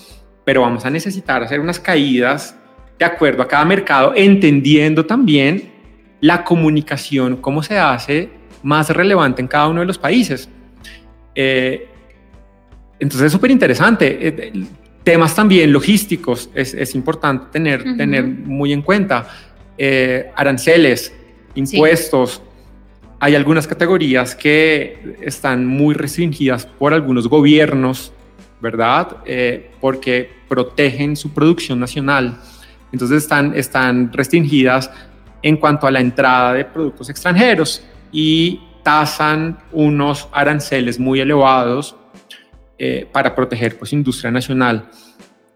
[0.44, 2.57] pero vamos a necesitar hacer unas caídas
[2.98, 5.70] de acuerdo a cada mercado, entendiendo también
[6.20, 8.28] la comunicación, cómo se hace
[8.62, 10.48] más relevante en cada uno de los países.
[11.35, 11.88] Eh,
[13.00, 14.18] entonces es súper interesante.
[14.20, 14.52] Eh,
[15.02, 17.96] temas también logísticos es, es importante tener, Ujú.
[17.96, 19.26] tener muy en cuenta.
[19.76, 21.12] Eh, aranceles,
[21.57, 22.40] impuestos.
[23.22, 28.12] Hay algunas categorías que están muy restringidas por algunos gobiernos,
[28.61, 29.18] ¿verdad?
[29.24, 32.40] Eh, porque protegen su producción nacional.
[32.90, 34.90] Entonces están, están restringidas
[35.40, 41.94] en cuanto a la entrada de productos extranjeros y tasan unos aranceles muy elevados
[42.76, 44.90] eh, para proteger pues industria nacional.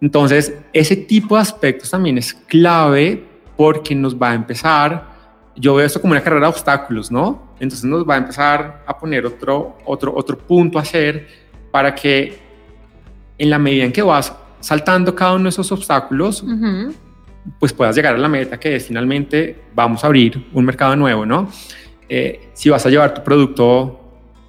[0.00, 3.24] Entonces, ese tipo de aspectos también es clave
[3.56, 5.15] porque nos va a empezar,
[5.56, 7.54] yo veo esto como una carrera de obstáculos, ¿no?
[7.60, 11.26] Entonces nos va a empezar a poner otro, otro, otro punto a hacer
[11.70, 12.38] para que
[13.38, 16.44] en la medida en que vas saltando cada uno de esos obstáculos,
[17.58, 21.24] pues puedas llegar a la meta que es finalmente vamos a abrir un mercado nuevo,
[21.24, 21.48] ¿no?
[22.08, 24.00] Eh, si vas a llevar tu producto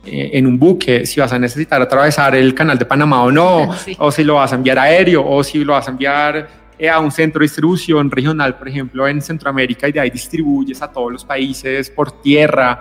[0.06, 3.74] eh, en un buque, si vas a necesitar atravesar el canal de Panamá o no,
[3.78, 3.96] Sí.
[4.00, 6.48] o si lo vas a enviar aéreo, o si lo vas a enviar
[6.92, 10.92] a un centro de distribución regional, por ejemplo, en Centroamérica, y de ahí distribuyes a
[10.92, 12.80] todos los países por tierra.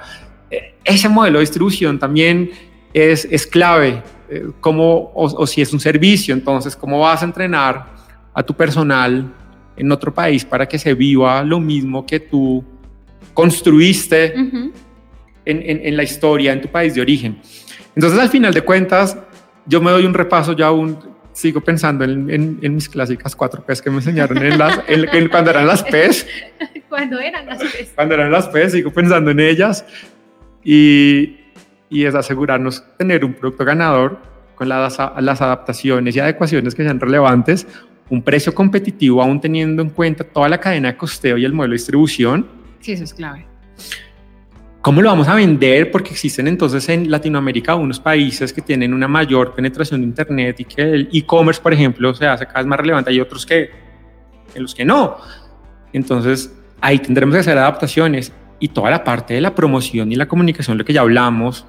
[0.51, 2.51] Eh, ese modelo de distribución también
[2.93, 7.25] es, es clave, eh, como, o, o si es un servicio, entonces, ¿cómo vas a
[7.25, 7.95] entrenar
[8.35, 9.33] a tu personal
[9.77, 12.65] en otro país para que se viva lo mismo que tú
[13.35, 14.73] construiste en,
[15.45, 17.39] en- en la historia, en tu país de origen.
[17.95, 19.17] Entonces, al final de cuentas,
[19.67, 20.99] yo me doy un repaso, ya aún
[21.37, 25.29] sigo pensando en, en- en mis clásicas cuatro P's que me enseñaron en las, en-
[25.29, 26.27] cuando eran las P's,
[26.89, 27.93] Cuando eran las tres.
[27.95, 29.85] cuando eran las P's, sigo pensando en ellas
[30.65, 31.39] y,
[31.91, 34.19] y es asegurarnos tener un producto ganador
[34.55, 37.67] con las, las adaptaciones y adecuaciones que sean relevantes,
[38.09, 41.73] un precio competitivo aún teniendo en cuenta toda la cadena de costeo y el modelo
[41.73, 42.47] de distribución
[42.81, 43.45] Sí, eso es clave.
[44.87, 45.91] ¿Cómo lo vamos a vender?
[45.91, 50.65] Porque existen entonces en Latinoamérica unos países que tienen una mayor penetración de Internet y
[50.65, 53.11] que el e-commerce, por ejemplo, se hace cada vez más relevante.
[53.11, 53.69] Hay otros que
[54.55, 55.17] en los que no.
[55.93, 60.29] Entonces, ahí tendremos que hacer adaptaciones y toda la parte de la promoción y la
[60.29, 61.67] comunicación, lo que ya hablamos,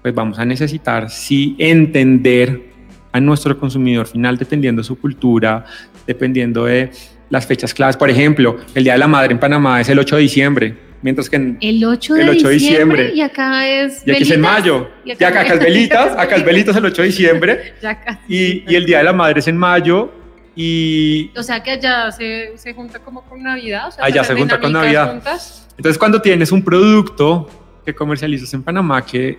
[0.00, 2.70] pues vamos a necesitar sí entender
[3.12, 5.66] a nuestro consumidor final dependiendo de su cultura,
[6.06, 6.90] dependiendo de
[7.28, 7.98] las fechas claves.
[7.98, 11.28] Por ejemplo, el Día de la Madre en Panamá es el 8 de diciembre, mientras
[11.30, 13.12] que en, El 8 de, El 8 de diciembre, diciembre.
[13.14, 14.88] y acá es y aquí es en mayo.
[15.04, 17.74] Y acá- Ya acá, acá es velitas, acá es velitas el 8 de diciembre
[18.28, 20.12] y, y el Día de la Madre es en mayo
[20.54, 23.88] y O sea que allá se, se junta como con Navidad.
[23.88, 25.10] O sea, Allá se junta con Navidad.
[25.12, 25.68] juntas.
[25.76, 27.48] entonces cuando tienes un producto
[27.84, 29.38] que comercializas en Panamá que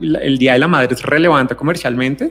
[0.00, 2.30] el Día de la Madre es relevante comercialmente,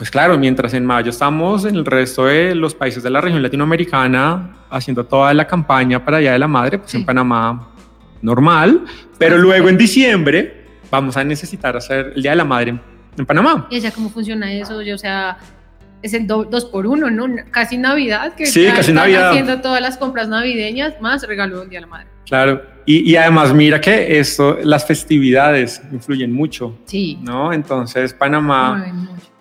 [0.00, 3.42] pues claro, mientras en mayo estamos en el resto de los países de la región
[3.42, 6.96] latinoamericana haciendo toda la campaña para el Día de la Madre, pues Sí.
[6.96, 7.68] en Panamá
[8.22, 8.84] normal,
[9.18, 12.78] pero luego en diciembre vamos a necesitar hacer el Día de la Madre
[13.18, 13.66] en, Panamá.
[13.70, 14.76] ¿Y allá cómo funciona eso?
[14.76, 15.36] Oye, o sea,
[16.00, 17.26] es el do- dos por uno, ¿no?
[17.50, 18.32] Casi Navidad.
[18.34, 19.30] Que Sí, casi están Navidad.
[19.32, 22.06] haciendo todas las compras navideñas, más regalo del Día de la Madre.
[22.26, 27.18] Claro, y, y además mira que esto, las festividades influyen mucho, Sí.
[27.22, 27.52] ¿no?
[27.52, 28.86] Entonces Panamá.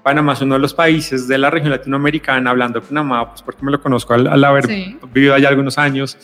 [0.10, 3.64] Panamá es uno de los países de la región latinoamericana, hablando de Panamá, pues porque
[3.64, 4.98] me lo conozco al, al haber Sí.
[5.14, 6.18] vivido allá algunos años,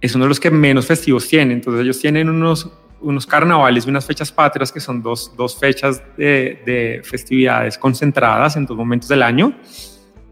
[0.00, 1.52] es uno de los que menos festivos tienen.
[1.58, 2.68] Entonces ellos tienen unos,
[3.00, 8.56] unos carnavales y unas fechas patrias que son dos, dos fechas de, de festividades concentradas
[8.56, 9.52] en dos momentos del año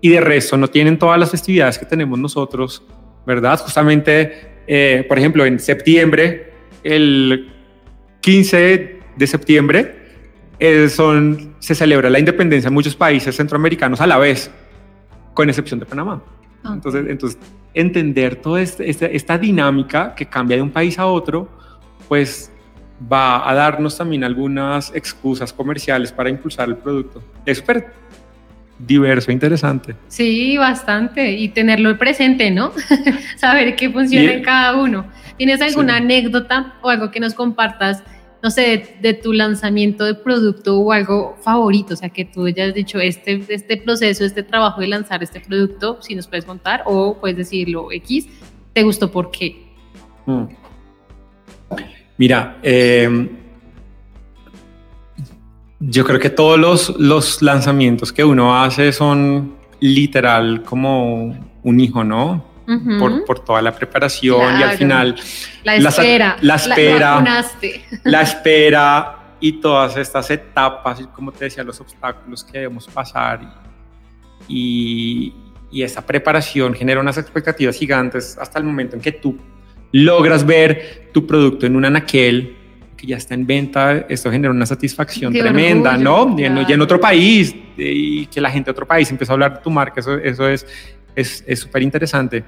[0.00, 2.82] y de resto no tienen todas las festividades que tenemos nosotros,
[3.26, 3.58] ¿verdad?
[3.60, 7.52] Justamente, eh, por ejemplo, en septiembre, el
[8.20, 9.97] 15 de septiembre,
[10.58, 14.50] eh, son, se celebra la independencia en muchos países centroamericanos a la vez,
[15.34, 16.22] con excepción de Panamá.
[16.64, 16.72] Ah.
[16.74, 17.38] Entonces, entonces
[17.74, 21.48] entender toda este- este- esta dinámica que cambia de un país a otro,
[22.08, 22.50] pues
[23.12, 27.22] va a darnos también algunas excusas comerciales para impulsar el producto.
[27.46, 27.92] Es súper
[28.78, 29.94] diverso, e interesante.
[30.08, 31.32] Sí, bastante.
[31.32, 32.72] Y tenerlo presente, ¿no?
[33.36, 35.06] Saber qué funciona en cada uno.
[35.36, 36.02] ¿Tienes alguna Sí.
[36.02, 38.02] anécdota o algo que nos compartas
[38.42, 42.72] no sé, de, tu lanzamiento de producto o algo favorito, o sea, que tú hayas
[42.74, 47.18] dicho, este, este proceso, este trabajo de lanzar este producto, si nos puedes contar, o
[47.20, 48.28] puedes decirlo X,
[48.72, 49.66] ¿te gustó por qué?
[50.26, 50.44] Mm.
[52.16, 53.28] Mira, em,
[55.80, 62.02] yo creo que todos los, los lanzamientos que uno hace son literal como un hijo,
[62.02, 62.44] ¿no?
[63.26, 65.16] Por, toda la preparación y al final
[65.64, 67.44] la espera, la, espera,
[68.04, 73.40] la, espera y todas estas etapas, y como te decía, los obstáculos que debemos pasar
[74.46, 75.32] y,
[75.70, 79.38] y esa preparación genera unas expectativas gigantes hasta el momento en que tú
[79.92, 82.56] logras ver tu producto en un anaquel
[82.98, 86.34] que ya está en venta, esto genera una satisfacción tremenda, ¿no?
[86.36, 89.62] Y, en, otro país, y que la gente de otro país empieza a hablar de
[89.62, 90.66] tu marca, eso, eso es
[91.20, 92.44] es súper interesante.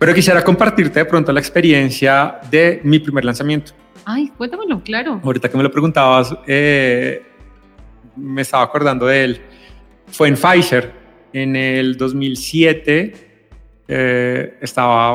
[0.00, 3.72] Pero quisiera compartirte de pronto la experiencia de mi primer lanzamiento.
[4.06, 5.20] Ay, cuéntamelo, claro.
[5.22, 7.22] Ahorita que me lo preguntabas, eh,
[8.16, 9.40] me estaba acordando de él.
[10.06, 10.90] Fue en Pfizer,
[11.34, 13.28] en el 2007.
[13.88, 15.14] Eh, estaba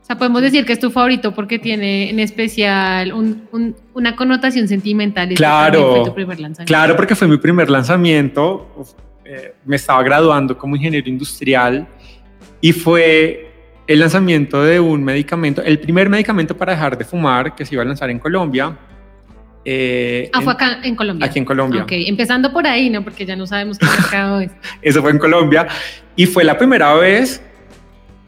[0.00, 5.28] o sea, podemos decir que es tu favorito porque tiene en especial una connotación sentimental.
[5.34, 6.68] Claro, fue tu primer lanzamiento.
[6.68, 8.66] claro, porque fue mi primer lanzamiento.
[9.32, 11.86] Eh, me estaba graduando como ingeniero industrial
[12.60, 13.48] y fue
[13.86, 17.84] el lanzamiento de un medicamento, el primer medicamento para dejar de fumar que se iba
[17.84, 18.76] a lanzar en Colombia.
[19.64, 21.24] Eh, ah, fue acá en Colombia.
[21.28, 21.84] Aquí en Colombia.
[21.84, 23.04] Ok, empezando por ahí, ¿no?
[23.04, 24.50] Porque ya no sabemos qué mercado es.
[24.82, 25.68] Eso fue en Colombia
[26.16, 27.40] y fue la primera vez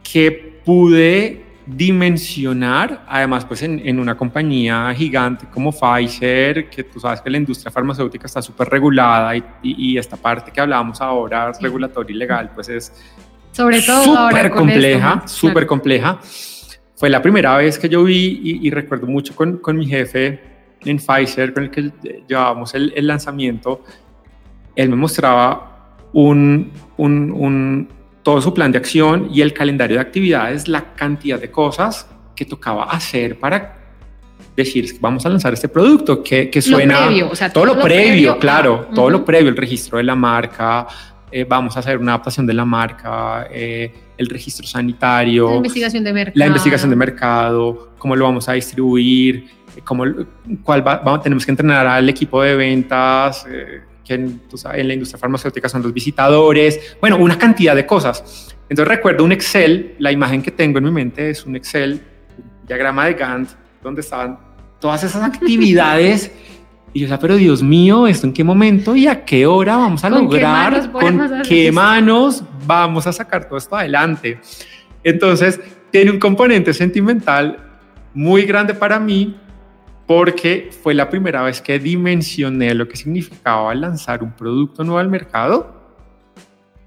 [0.05, 1.43] que pude
[1.77, 7.71] dimensionar, además pues en, una compañía gigante como Pfizer, que tú sabes que la industria
[7.71, 9.33] farmacéutica está súper regulada
[9.63, 12.93] y, esta parte que hablábamos ahora, regulatoria y legal, pues es
[13.53, 16.19] sobre todo súper compleja, súper compleja.
[16.97, 20.41] Fue la primera vez que yo vi y, recuerdo mucho con, con, mi jefe
[20.85, 21.93] en Pfizer, con el que
[22.29, 23.85] llevábamos el, el lanzamiento,
[24.75, 27.89] él me mostraba un, un, un
[28.23, 32.07] todo su plan de acción y el calendario de actividades, la cantidad de cosas
[32.37, 33.79] que tocaba hacer para
[34.57, 37.09] decir vamos a lanzar este producto que, que suena
[37.53, 40.87] todo, lo previo, claro, todo lo previo, el registro de la marca,
[41.31, 46.05] eh, vamos a hacer una adaptación de la marca, eh, el registro sanitario, la investigación
[46.05, 49.49] de mercado, la investigación de mercado, cómo lo vamos a distribuir,
[49.85, 50.05] cómo,
[50.63, 53.47] cuál vamos, tenemos que entrenar al equipo de ventas.
[53.49, 54.43] Eh, que en,
[54.75, 58.55] en la industria farmacéutica son los visitadores, bueno, una cantidad de cosas.
[58.69, 62.03] Entonces recuerdo un Excel, la imagen que tengo en mi mente es un Excel,
[62.39, 63.51] un diagrama de Gantt,
[63.83, 64.39] donde estaban
[64.81, 66.33] todas esas actividades.
[66.93, 70.05] Y yo, sea, pero Dios mío, ¿esto en qué momento y a qué hora vamos
[70.05, 70.91] a lograr?
[70.93, 74.41] ¿Con qué manos vamos a sacar todo esto adelante?
[75.03, 75.59] Entonces,
[75.91, 77.73] tiene un componente sentimental
[78.15, 79.37] muy grande para mí
[80.07, 85.09] porque fue la primera vez que dimensioné lo que significaba lanzar un producto nuevo al
[85.09, 85.83] mercado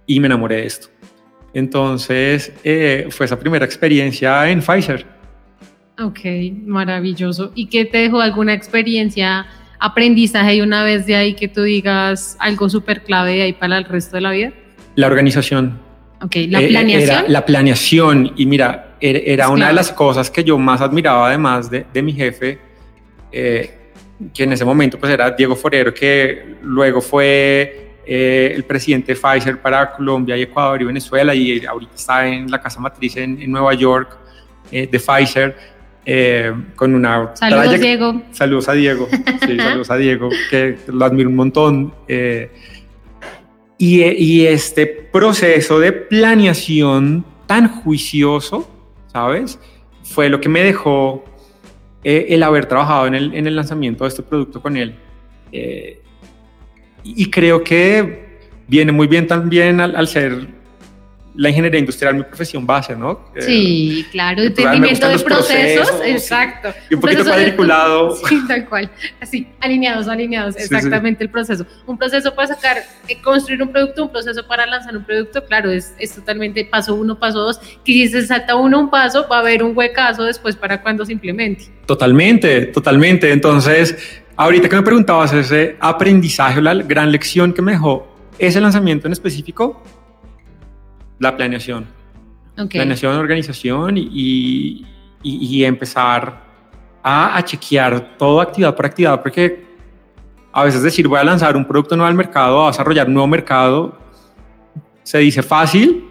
[0.05, 0.87] y me enamoré de esto.
[1.53, 5.05] Entonces, eh, fue esa primera experiencia en Pfizer.
[5.99, 6.19] Ok,
[6.65, 7.51] maravilloso.
[7.55, 9.47] ¿Y qué te dejó alguna experiencia,
[9.79, 13.77] aprendizaje y una vez de ahí que tú digas algo súper clave de ahí para
[13.77, 14.51] el resto de la vida?
[14.95, 15.79] La organización.
[16.21, 17.19] Ok, la eh, planeación.
[17.19, 21.69] Era la planeación y mira, era, una de las cosas que yo más admiraba además
[21.69, 22.64] de, de mi jefe
[23.37, 23.69] eh,
[24.33, 29.19] que en ese momento pues era Diego Forero, que luego fue eh, el presidente de
[29.19, 33.51] Pfizer para Colombia y Ecuador y Venezuela y ahorita está en la casa matriz en,
[33.51, 34.17] Nueva York
[34.71, 35.75] eh, de Pfizer.
[36.77, 39.09] con una saludos Diego saludos a Diego
[39.45, 41.93] sí, saludos a Diego que lo admiro un montón
[43.77, 48.69] y, y, este proceso de planeación tan juicioso
[49.11, 49.59] sabes
[50.03, 51.25] fue lo que me dejó
[52.07, 54.93] eh, el haber trabajado en el, en el, lanzamiento de este producto con él.
[55.51, 55.99] Eh,
[57.03, 58.37] y creo que
[58.67, 60.47] viene muy bien también al, ser
[61.37, 63.19] la ingeniería industrial mi profesión base, ¿no?
[63.39, 66.73] Sí, eh, claro, entendimiento de procesos, exacto.
[66.89, 68.15] Y un poquito cuadriculado.
[68.25, 71.65] Sí, tal cual, así, alineados, alineados, exactamente el proceso.
[71.85, 72.77] Un proceso para sacar,
[73.07, 76.95] eh, construir un producto, un proceso para lanzar un producto, claro, es, es totalmente paso
[76.95, 80.23] uno, paso dos, que si se salta uno un paso, va a haber un huecazo
[80.23, 81.65] después para cuando se implemente.
[81.85, 83.31] Totalmente, totalmente.
[83.31, 83.95] Entonces,
[84.35, 88.07] ahorita que me preguntabas ese aprendizaje, la gran lección que me dejó
[88.39, 89.83] ese lanzamiento en específico,
[91.19, 91.85] la planeación.
[92.69, 94.85] Planeación, organización y,
[95.21, 96.41] y, empezar
[97.03, 99.65] a, a, chequear todo actividad por actividad, porque
[100.53, 103.27] a veces decir voy a lanzar un producto nuevo al mercado, a desarrollar un nuevo
[103.27, 103.97] mercado,
[105.03, 106.05] se dice fácil,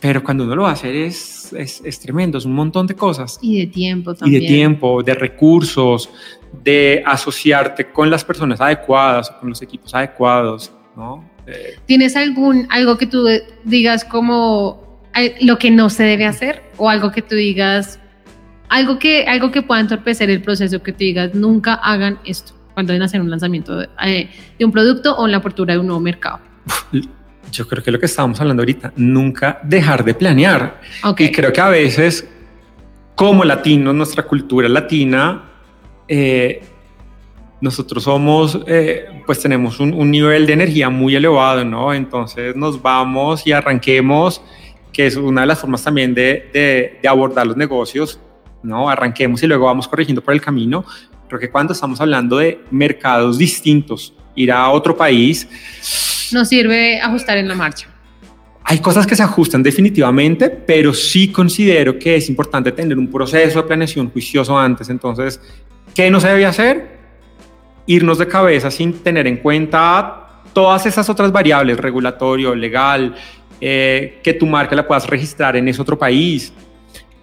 [0.00, 2.94] pero cuando uno lo va a hacer es, es, es, tremendo, es un montón de
[2.94, 3.38] cosas.
[3.40, 4.42] Y de tiempo también.
[4.42, 6.10] Y de tiempo, de recursos,
[6.62, 11.29] de asociarte con las personas adecuadas con los equipos adecuados, ¿no?
[11.46, 13.26] Eh, ¿Tienes algún, algo que tú
[13.64, 15.00] digas como
[15.40, 17.98] lo que no se debe hacer o algo que tú digas,
[18.68, 22.92] algo que, algo que pueda entorpecer el proceso, que tú digas, nunca hagan esto cuando
[22.92, 25.86] deben hacer un lanzamiento de, eh, de un producto o en la apertura de un
[25.86, 26.40] nuevo mercado?
[27.50, 30.80] Yo creo que lo que estábamos hablando ahorita, nunca dejar de planear.
[31.18, 32.28] Y creo que a veces,
[33.16, 35.50] como latinos, nuestra cultura latina,
[36.06, 36.62] eh,
[37.60, 41.92] nosotros somos, eh, pues tenemos un, nivel de energía muy elevado, ¿no?
[41.92, 44.42] Entonces nos vamos y arranquemos,
[44.92, 48.18] que es una de las formas también de, de, abordar los negocios,
[48.62, 48.88] ¿no?
[48.88, 50.84] Arranquemos y luego vamos corrigiendo por el camino.
[51.28, 55.46] Creo que cuando estamos hablando de mercados distintos, ir a otro país...
[56.32, 57.88] Nos sirve ajustar en la marcha.
[58.64, 63.62] Hay cosas que se ajustan definitivamente, pero sí considero que es importante tener un proceso
[63.62, 64.88] de planeación juicioso antes.
[64.90, 65.40] Entonces,
[65.94, 66.99] ¿Qué no se debe hacer?
[67.90, 73.16] Irnos de cabeza sin tener en cuenta todas esas otras variables, regulatorio, legal,
[73.60, 76.52] eh, que tu marca la puedas registrar en ese otro país,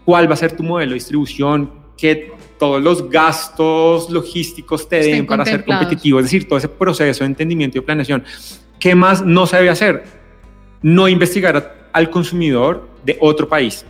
[0.03, 5.25] cuál va a ser tu modelo de distribución, que todos los gastos logísticos te den
[5.25, 8.23] para ser competitivo, es decir, todo ese proceso de entendimiento y planeación.
[8.77, 10.03] ¿Qué más no se debe hacer?
[10.81, 13.85] No investigar al consumidor de otro país.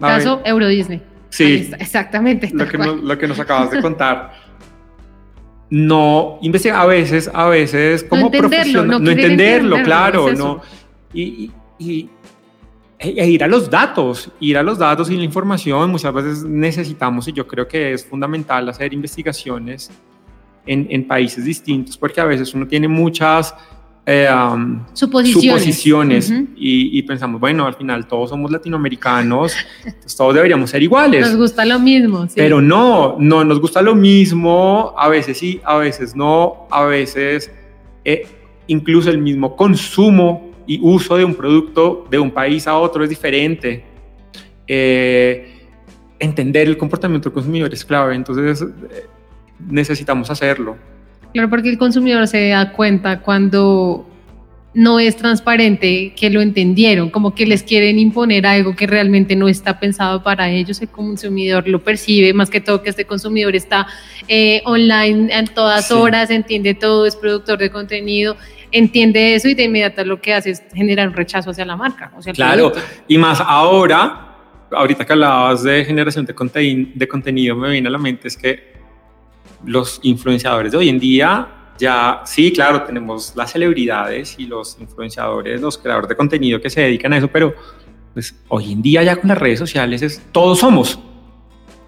[0.00, 1.02] Caso Euro Disney.
[1.30, 2.48] Sí, exactamente.
[2.52, 4.32] Lo que, nos, lo que, nos, acabas de contar.
[5.70, 10.60] no investigar a veces, a veces como no entenderlo, no, no entenderlo, claro, no.
[11.12, 12.08] Y, y,
[12.98, 17.28] e ir a los datos, ir a los datos y la información, muchas veces necesitamos,
[17.28, 19.90] y yo creo que es fundamental hacer investigaciones
[20.66, 23.54] en, en países distintos, porque a veces uno tiene muchas
[24.08, 24.28] eh,
[24.92, 29.52] suposiciones, y, pensamos, bueno, al final todos somos latinoamericanos,
[30.16, 31.26] todos deberíamos ser iguales.
[31.26, 32.24] Nos gusta lo mismo.
[32.36, 37.50] Pero no, no nos gusta lo mismo, a veces sí, a veces no, a veces
[38.04, 38.28] eh,
[38.68, 43.10] incluso el mismo consumo y uso de un producto de un país a otro es
[43.10, 43.84] diferente.
[44.68, 45.66] Eh,
[46.20, 48.64] entender el comportamiento del consumidor es clave, entonces
[49.68, 50.76] necesitamos hacerlo.
[51.36, 54.08] Claro, porque el consumidor se da cuenta cuando
[54.72, 59.46] no es transparente que lo entendieron, como que les quieren imponer algo que realmente no
[59.46, 63.86] está pensado para ellos, el consumidor lo percibe, más que todo que este consumidor está
[64.28, 68.38] eh, online en todas horas, entiende todo, es productor de contenido,
[68.72, 72.10] entiende eso y de inmediato lo que hace es generar un rechazo hacia la marca.
[72.32, 72.72] claro,
[73.06, 74.38] y más ahora,
[74.70, 78.74] ahorita que hablabas de generación de, de contenido, me viene a la mente es que
[79.64, 81.48] los influenciadores de hoy en día
[81.78, 86.80] ya, sí, claro, tenemos las celebridades y los influenciadores, los creadores de contenido que se
[86.80, 87.54] dedican a eso, pero
[88.14, 90.98] pues hoy en día ya con las redes sociales es, todos somos.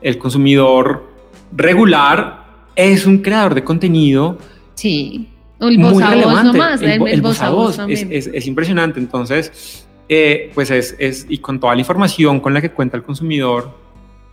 [0.03, 1.09] El consumidor
[1.53, 4.39] regular es un creador de contenido.
[4.75, 9.01] Sí, el voz a voz nomás, el, voz a voz, es, impresionante.
[9.01, 13.03] Entonces, eh, pues es, es, y con toda la información con la que cuenta el
[13.03, 13.75] consumidor,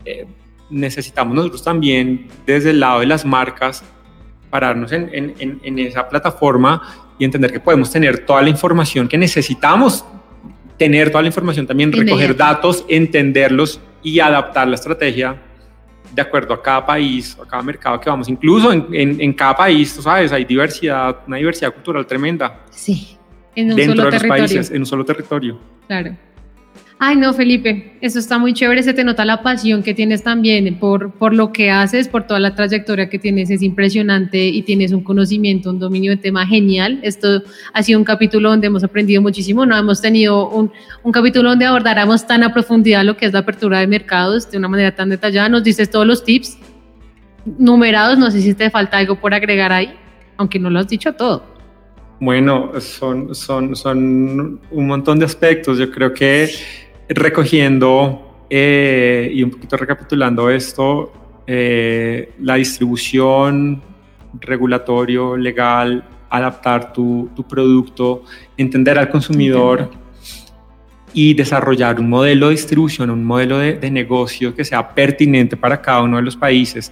[0.03, 0.27] eh,
[0.69, 3.83] necesitamos nosotros también desde el lado de las marcas
[4.49, 6.81] pararnos en, en, en, esa plataforma
[7.19, 10.05] y entender que podemos tener toda la información que necesitamos
[10.77, 15.41] tener toda la información también recoger datos entenderlos y adaptar la estrategia
[16.13, 18.29] de acuerdo a cada país a cada mercado que vamos.
[18.29, 22.61] Incluso en, en cada país tú sabes hay diversidad una diversidad cultural tremenda.
[22.69, 23.17] Sí
[23.55, 24.41] en un dentro solo de los territorio.
[24.41, 25.59] países en un solo territorio.
[25.87, 26.15] Claro
[26.97, 30.79] Ay, no, Felipe, eso está muy chévere, se te nota la pasión que tienes también
[30.79, 34.93] por, por lo que haces, por toda la trayectoria que tienes, es impresionante y tienes
[34.93, 36.99] un conocimiento, un dominio de tema genial.
[37.03, 37.43] Esto
[37.73, 40.71] ha sido un capítulo donde hemos aprendido muchísimo, no hemos tenido un,
[41.03, 44.57] un capítulo donde abordáramos tan a profundidad lo que es la apertura de mercados de
[44.57, 46.57] una manera tan detallada, nos dices todos los tips
[47.57, 49.93] numerados, no sé si te falta algo por agregar ahí,
[50.37, 51.55] aunque no lo has dicho todo.
[52.21, 55.77] Bueno, son, son, son un montón de aspectos.
[55.77, 56.49] Yo creo que
[57.09, 61.11] recogiendo eh, y un poquito recapitulando esto,
[61.47, 63.81] eh, la distribución,
[64.39, 68.23] regulatorio, legal, adaptar tu, tu producto,
[68.57, 69.89] entender al consumidor
[71.13, 75.81] y desarrollar un modelo de distribución, un modelo de, de negocio que sea pertinente para
[75.81, 76.91] cada uno de los países.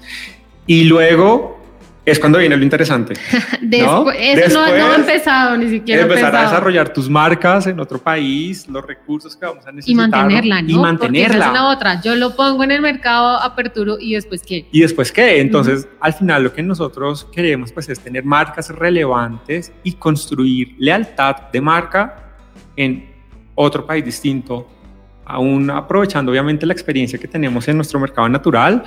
[0.65, 1.62] Y luego
[2.05, 3.13] es cuando viene lo interesante.
[3.61, 6.03] Después, Eso no, ha empezado ni siquiera.
[6.03, 9.91] Empezar a desarrollar tus marcas en otro país, los recursos que vamos a necesitar.
[9.91, 10.69] Y mantenerla, ¿no?
[10.69, 11.37] Y mantenerla.
[11.37, 12.01] esa es la otra.
[12.01, 14.67] Yo lo pongo en el mercado, aperturo y después qué.
[14.71, 15.39] Y después qué.
[15.39, 21.35] Entonces, al final lo que nosotros queremos pues es tener marcas relevantes y construir lealtad
[21.51, 22.35] de marca
[22.75, 23.13] en
[23.55, 24.67] otro país distinto,
[25.25, 28.83] aún aprovechando obviamente la experiencia que tenemos en nuestro mercado natural,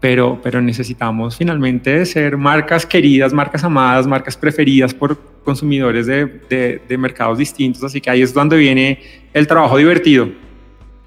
[0.00, 6.80] pero, pero necesitamos finalmente ser marcas queridas, marcas amadas, marcas preferidas por consumidores de, de,
[6.88, 9.00] de mercados distintos, así que ahí es donde viene
[9.32, 10.28] el trabajo divertido.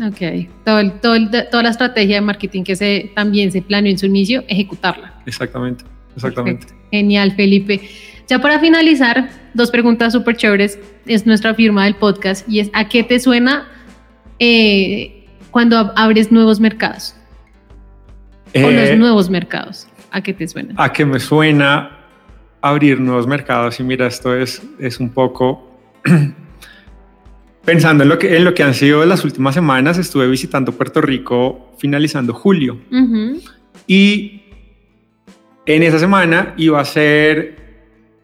[0.05, 3.91] Ok, todo el- todo el- toda la estrategia de marketing que se, también se planeó
[3.91, 5.13] en su inicio, ejecutarla.
[5.26, 5.86] Exactamente,
[6.16, 6.66] exactamente.
[6.66, 6.86] Perfecto.
[6.91, 7.80] Genial, Felipe.
[8.28, 10.80] Ya para finalizar, dos preguntas súper chéveres.
[11.05, 13.68] Es nuestra firma del podcast y es ¿a qué te suena
[14.39, 17.16] eh, cuando ab- abres nuevos mercados?
[18.55, 19.87] O Eh, los nuevos mercados.
[20.11, 20.73] ¿A qué te suena?
[20.77, 21.91] a que me suena
[22.61, 25.69] abrir nuevos mercados y mira, esto es, es un poco
[27.65, 31.01] pensando en lo, que, en lo que han sido las últimas semanas, estuve visitando Puerto
[31.01, 32.79] Rico finalizando julio
[33.87, 34.41] y
[35.65, 37.55] en esa semana iba a ser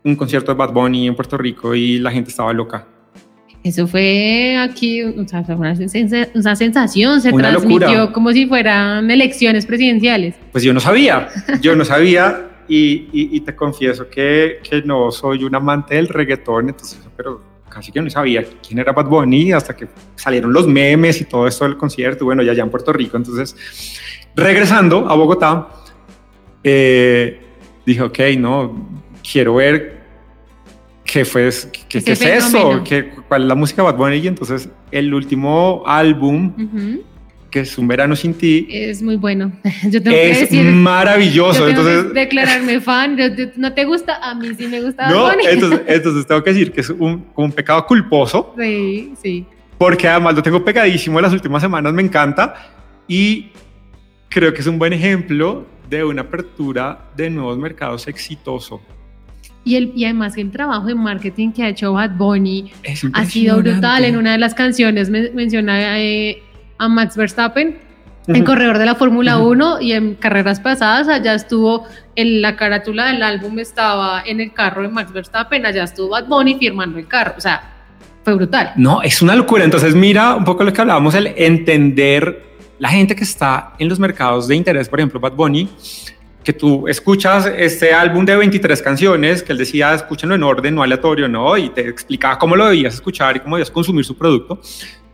[0.04, 2.88] un concierto de Bad Bunny en Puerto Rico y la gente estaba loca.
[3.64, 8.12] Eso fue aquí, o sea, una, sensa- una sensación, se Una transmitió locura.
[8.12, 10.34] como si fueran elecciones presidenciales.
[10.52, 11.28] Pues yo no sabía,
[11.62, 16.08] yo no sabía y, y- y te confieso que, que no soy un amante del
[16.08, 20.68] reggaetón, entonces, pero casi que no sabía quién era Bad Bunny hasta que salieron los
[20.68, 23.56] memes y todo esto del concierto, y bueno, ya allá en Puerto Rico, entonces,
[24.36, 25.68] regresando a Bogotá,
[26.64, 27.40] eh,
[27.86, 28.90] dije, ok, no,
[29.32, 30.01] quiero ver
[31.12, 31.50] qué fue,
[31.90, 35.84] qué, qué es eso, qué, cuál es la música Bad Bunny, y entonces el último
[35.86, 37.04] álbum, Ujú.
[37.50, 39.52] que es Un Verano Sin Ti, Es muy bueno.
[39.90, 42.14] Yo tengo que es decir, maravilloso, yo tengo entonces...
[42.14, 43.18] que declararme fan.
[43.58, 44.16] ¿No te gusta?
[44.22, 45.10] A mí sí me gusta.
[45.10, 45.46] No, Bad Bunny.
[45.50, 49.46] entonces, entonces tengo que decir que es un, un pecado culposo, Sí, sí.
[49.78, 52.56] porque además lo tengo pegadísimo en las últimas semanas, me encanta,
[53.08, 53.52] y
[54.30, 58.82] creo que es un buen ejemplo de una apertura de nuevos mercados exitoso.
[59.64, 62.72] Y, el, y además el trabajo de marketing que ha hecho Bad Bunny
[63.14, 64.04] ha sido brutal.
[64.06, 66.42] En una de las canciones me- menciona eh,
[66.80, 67.78] a Max Verstappen,
[68.28, 68.46] en Ujú.
[68.46, 69.50] corredor de la Fórmula Ujú.
[69.52, 71.86] 1 y en carreras pasadas allá estuvo,
[72.16, 76.26] en la carátula del álbum estaba en el carro de Max Verstappen, allá estuvo Bad
[76.28, 77.34] Bunny firmando el carro.
[77.38, 77.62] O sea,
[78.24, 78.74] fue brutal.
[78.76, 79.64] No, es una locura.
[79.64, 82.44] Entonces, mira un poco lo que hablábamos, el entender
[82.80, 85.70] la gente que está en los mercados de interés, por ejemplo, Bad Bunny,
[86.44, 90.84] que tú escuchas este álbum de 23 canciones, que él decía, escúchenlo en orden, no
[90.84, 91.58] aleatorio, ¿no?
[91.58, 94.60] Y te explicaba cómo lo debías escuchar y cómo debías consumir su producto.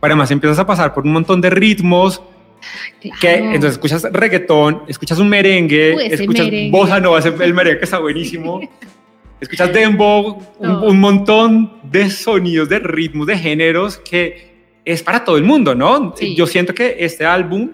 [0.00, 2.22] Pero además empiezas a pasar por un montón de ritmos,
[3.20, 6.70] que entonces escuchas reggaetón, escuchas un merengue, Uy, escuchas merengue.
[6.70, 8.60] bossa nova, el merengue que está buenísimo.
[9.40, 15.44] Escuchas dembow, un, montón de sonidos, de ritmos, de géneros que es para todo el
[15.44, 16.12] mundo, ¿no?
[16.16, 16.34] Sí.
[16.34, 17.70] Yo siento que este álbum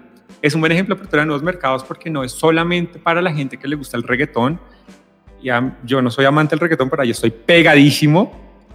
[0.46, 3.56] es un buen ejemplo apertura de nuevos mercados porque no es solamente para la gente
[3.56, 4.60] que le gusta el reggaetón.
[5.42, 8.30] Ya, yo no soy amante del reggaetón, pero yo estoy pegadísimo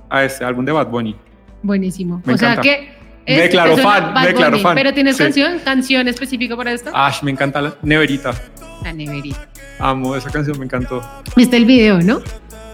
[0.10, 1.16] a este álbum de Bad Bunny.
[1.62, 2.24] Buenísimo.
[2.26, 2.62] Me o sea encanta.
[2.64, 3.00] que...
[3.28, 4.76] Me es- declaro te suena fan, me declaro fan.
[4.76, 5.24] Pero ¿tienes Sí.
[5.24, 5.60] canción?
[5.64, 6.90] ¿Canción específica para esto?
[6.92, 8.32] Ash, me encanta la neverita.
[8.84, 9.48] La neverita.
[9.78, 11.04] Amo esa canción, me encantó.
[11.36, 12.20] ¿Viste el video, no?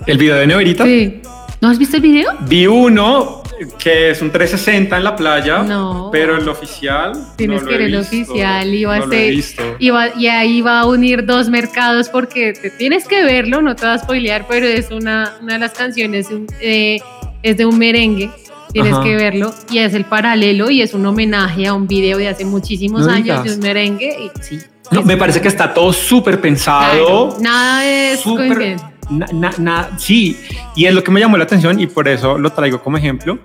[0.08, 0.86] El video de neverita.
[0.86, 1.22] Sí.
[1.60, 2.32] ¿No has visto el video?
[2.48, 3.44] Vi uno
[3.80, 6.10] que es un 360 en la playa, No.
[6.12, 7.14] pero el oficial.
[7.36, 9.34] Tienes no que ver el visto, oficial y va a no ser-.
[9.80, 13.76] Y, va- y ahí va a unir dos mercados porque te tienes que verlo, no
[13.76, 16.28] te vas a spoilear, pero es una, una de las canciones,
[16.62, 17.00] eh,
[17.44, 18.30] es de un merengue,
[18.74, 19.04] tienes Ajá.
[19.04, 22.44] que verlo y es el paralelo y es un homenaje a un video de hace
[22.46, 23.44] muchísimos años digas.
[23.46, 24.60] de un merengue y sí.
[25.04, 27.30] Me parece que está todo súper pensado.
[27.30, 28.92] claro, nada es súper- coincidencia.
[29.10, 30.38] Na- na- na- sí,
[30.76, 33.40] y es lo que me llamó la atención y por eso lo traigo como ejemplo.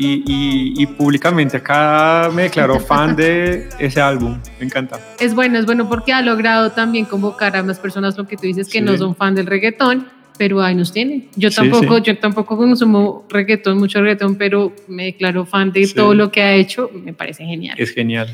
[0.00, 4.38] Y, y- y públicamente acá me declaro fan de ese álbum.
[4.60, 5.00] Me encanta.
[5.18, 8.42] Es bueno, es bueno porque ha logrado también convocar a más personas, lo que tú
[8.42, 8.84] dices, que Sí.
[8.84, 10.06] no son fan del reggaetón,
[10.38, 11.28] pero ahí nos tienen.
[11.34, 12.02] Yo Sí, tampoco, sí.
[12.04, 15.94] yo tampoco consumo reggaetón, mucho reggaetón, pero me declaro fan de Sí.
[15.96, 17.74] todo lo que ha hecho, me parece genial.
[17.76, 18.28] Es genial.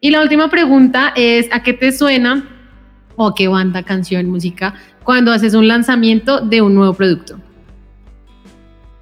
[0.00, 2.48] Y la última pregunta es, ¿a qué te suena
[3.16, 4.72] o qué banda, canción, música
[5.10, 7.36] cuando haces un lanzamiento de un nuevo producto?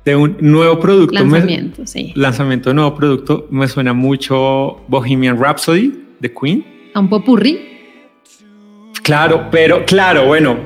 [0.07, 1.13] De un nuevo producto.
[1.23, 2.13] me- Lanzamiento, sí.
[2.17, 6.65] lanzamiento de nuevo producto me suena mucho Bohemian Rhapsody de Queen.
[6.95, 7.59] A un popurrí.
[9.03, 10.57] Claro, pero claro, bueno,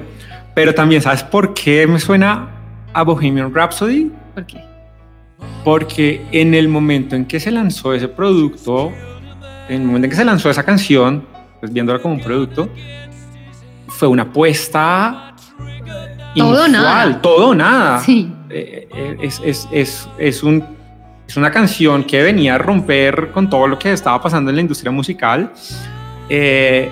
[0.55, 2.49] pero también sabes por qué me suena
[2.93, 4.61] a Bohemian Rhapsody, ¿Por qué?
[5.65, 8.93] porque en el momento en que se lanzó ese producto,
[9.69, 11.25] en el momento en que se lanzó esa canción,
[11.59, 12.69] pues viéndola como un producto,
[13.89, 15.32] fue una apuesta
[16.37, 17.23] Todo inusual, nada.
[17.23, 18.01] todo nada.
[18.01, 18.33] Sí.
[18.51, 20.65] Eh, eh, es, es, es, es, un,
[21.27, 24.63] es una canción que venía a romper con todo lo que estaba pasando en la
[24.63, 25.53] industria musical.
[26.29, 26.91] eh,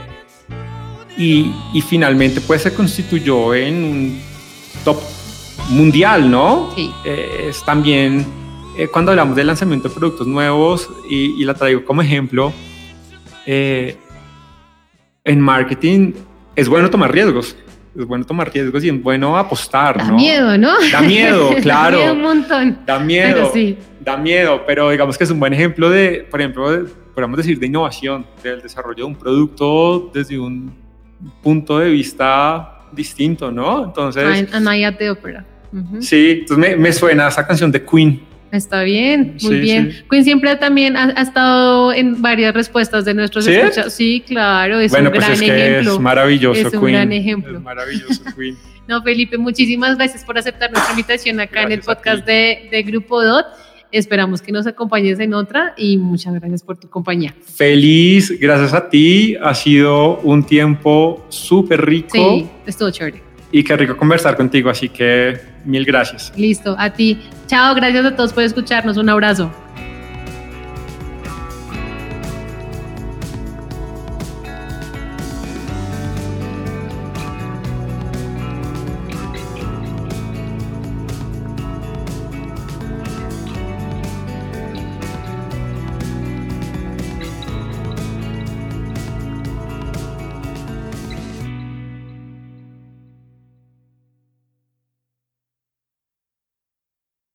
[1.19, 4.21] y, y finalmente pues se constituyó en un
[4.85, 4.99] top
[5.69, 6.71] mundial, ¿no?
[6.75, 6.91] Sí.
[7.05, 8.25] Eh, es también
[8.79, 12.53] eh, cuando hablamos del lanzamiento de productos nuevos y, y la traigo como ejemplo,
[13.45, 13.97] eh,
[15.25, 16.13] en marketing
[16.57, 17.55] es bueno tomar riesgos.
[17.99, 19.99] Es bueno tomar riesgos y es bueno apostar.
[19.99, 20.75] Da miedo, ¿no?
[20.93, 21.99] Da miedo, claro.
[21.99, 22.79] da miedo un montón.
[22.87, 23.35] Da miedo.
[23.35, 23.79] Pero sí.
[24.01, 27.67] Da miedo, pero digamos que es un buen ejemplo de, por ejemplo, podemos decir de
[27.67, 30.73] innovación, del desarrollo de un producto desde un
[31.43, 33.85] punto de vista distinto, ¿no?
[33.85, 34.53] Entonces...
[34.53, 35.45] A Night de Opera.
[36.01, 38.21] Sí, entonces me, me, suena esa canción de Queen.
[38.53, 40.05] Está bien, muy bien.
[40.11, 43.53] Queen siempre también ha, estado en varias respuestas de nuestros ¿Sí?
[43.53, 43.93] escuchados.
[43.93, 45.95] Sí, claro, es bueno, un pues gran es que ejemplo.
[45.95, 46.95] Es maravilloso, es un Queen.
[46.95, 47.59] gran ejemplo.
[47.59, 48.57] Es maravilloso, Queen.
[48.89, 53.47] no, Felipe, muchísimas gracias por aceptar nuestra invitación acá en el podcast de Grupo DOT.
[53.93, 57.35] Esperamos que nos acompañes en otra y muchas gracias por tu compañía.
[57.57, 59.37] Feliz, gracias a ti.
[59.43, 63.30] Ha sido un tiempo súper rico Sí, estuvo chévere.
[63.53, 66.33] Y qué rico conversar contigo, así que mil gracias.
[66.37, 67.21] Listo, a ti.
[67.47, 68.97] Chao, gracias a todos por escucharnos.
[68.97, 69.51] Un abrazo.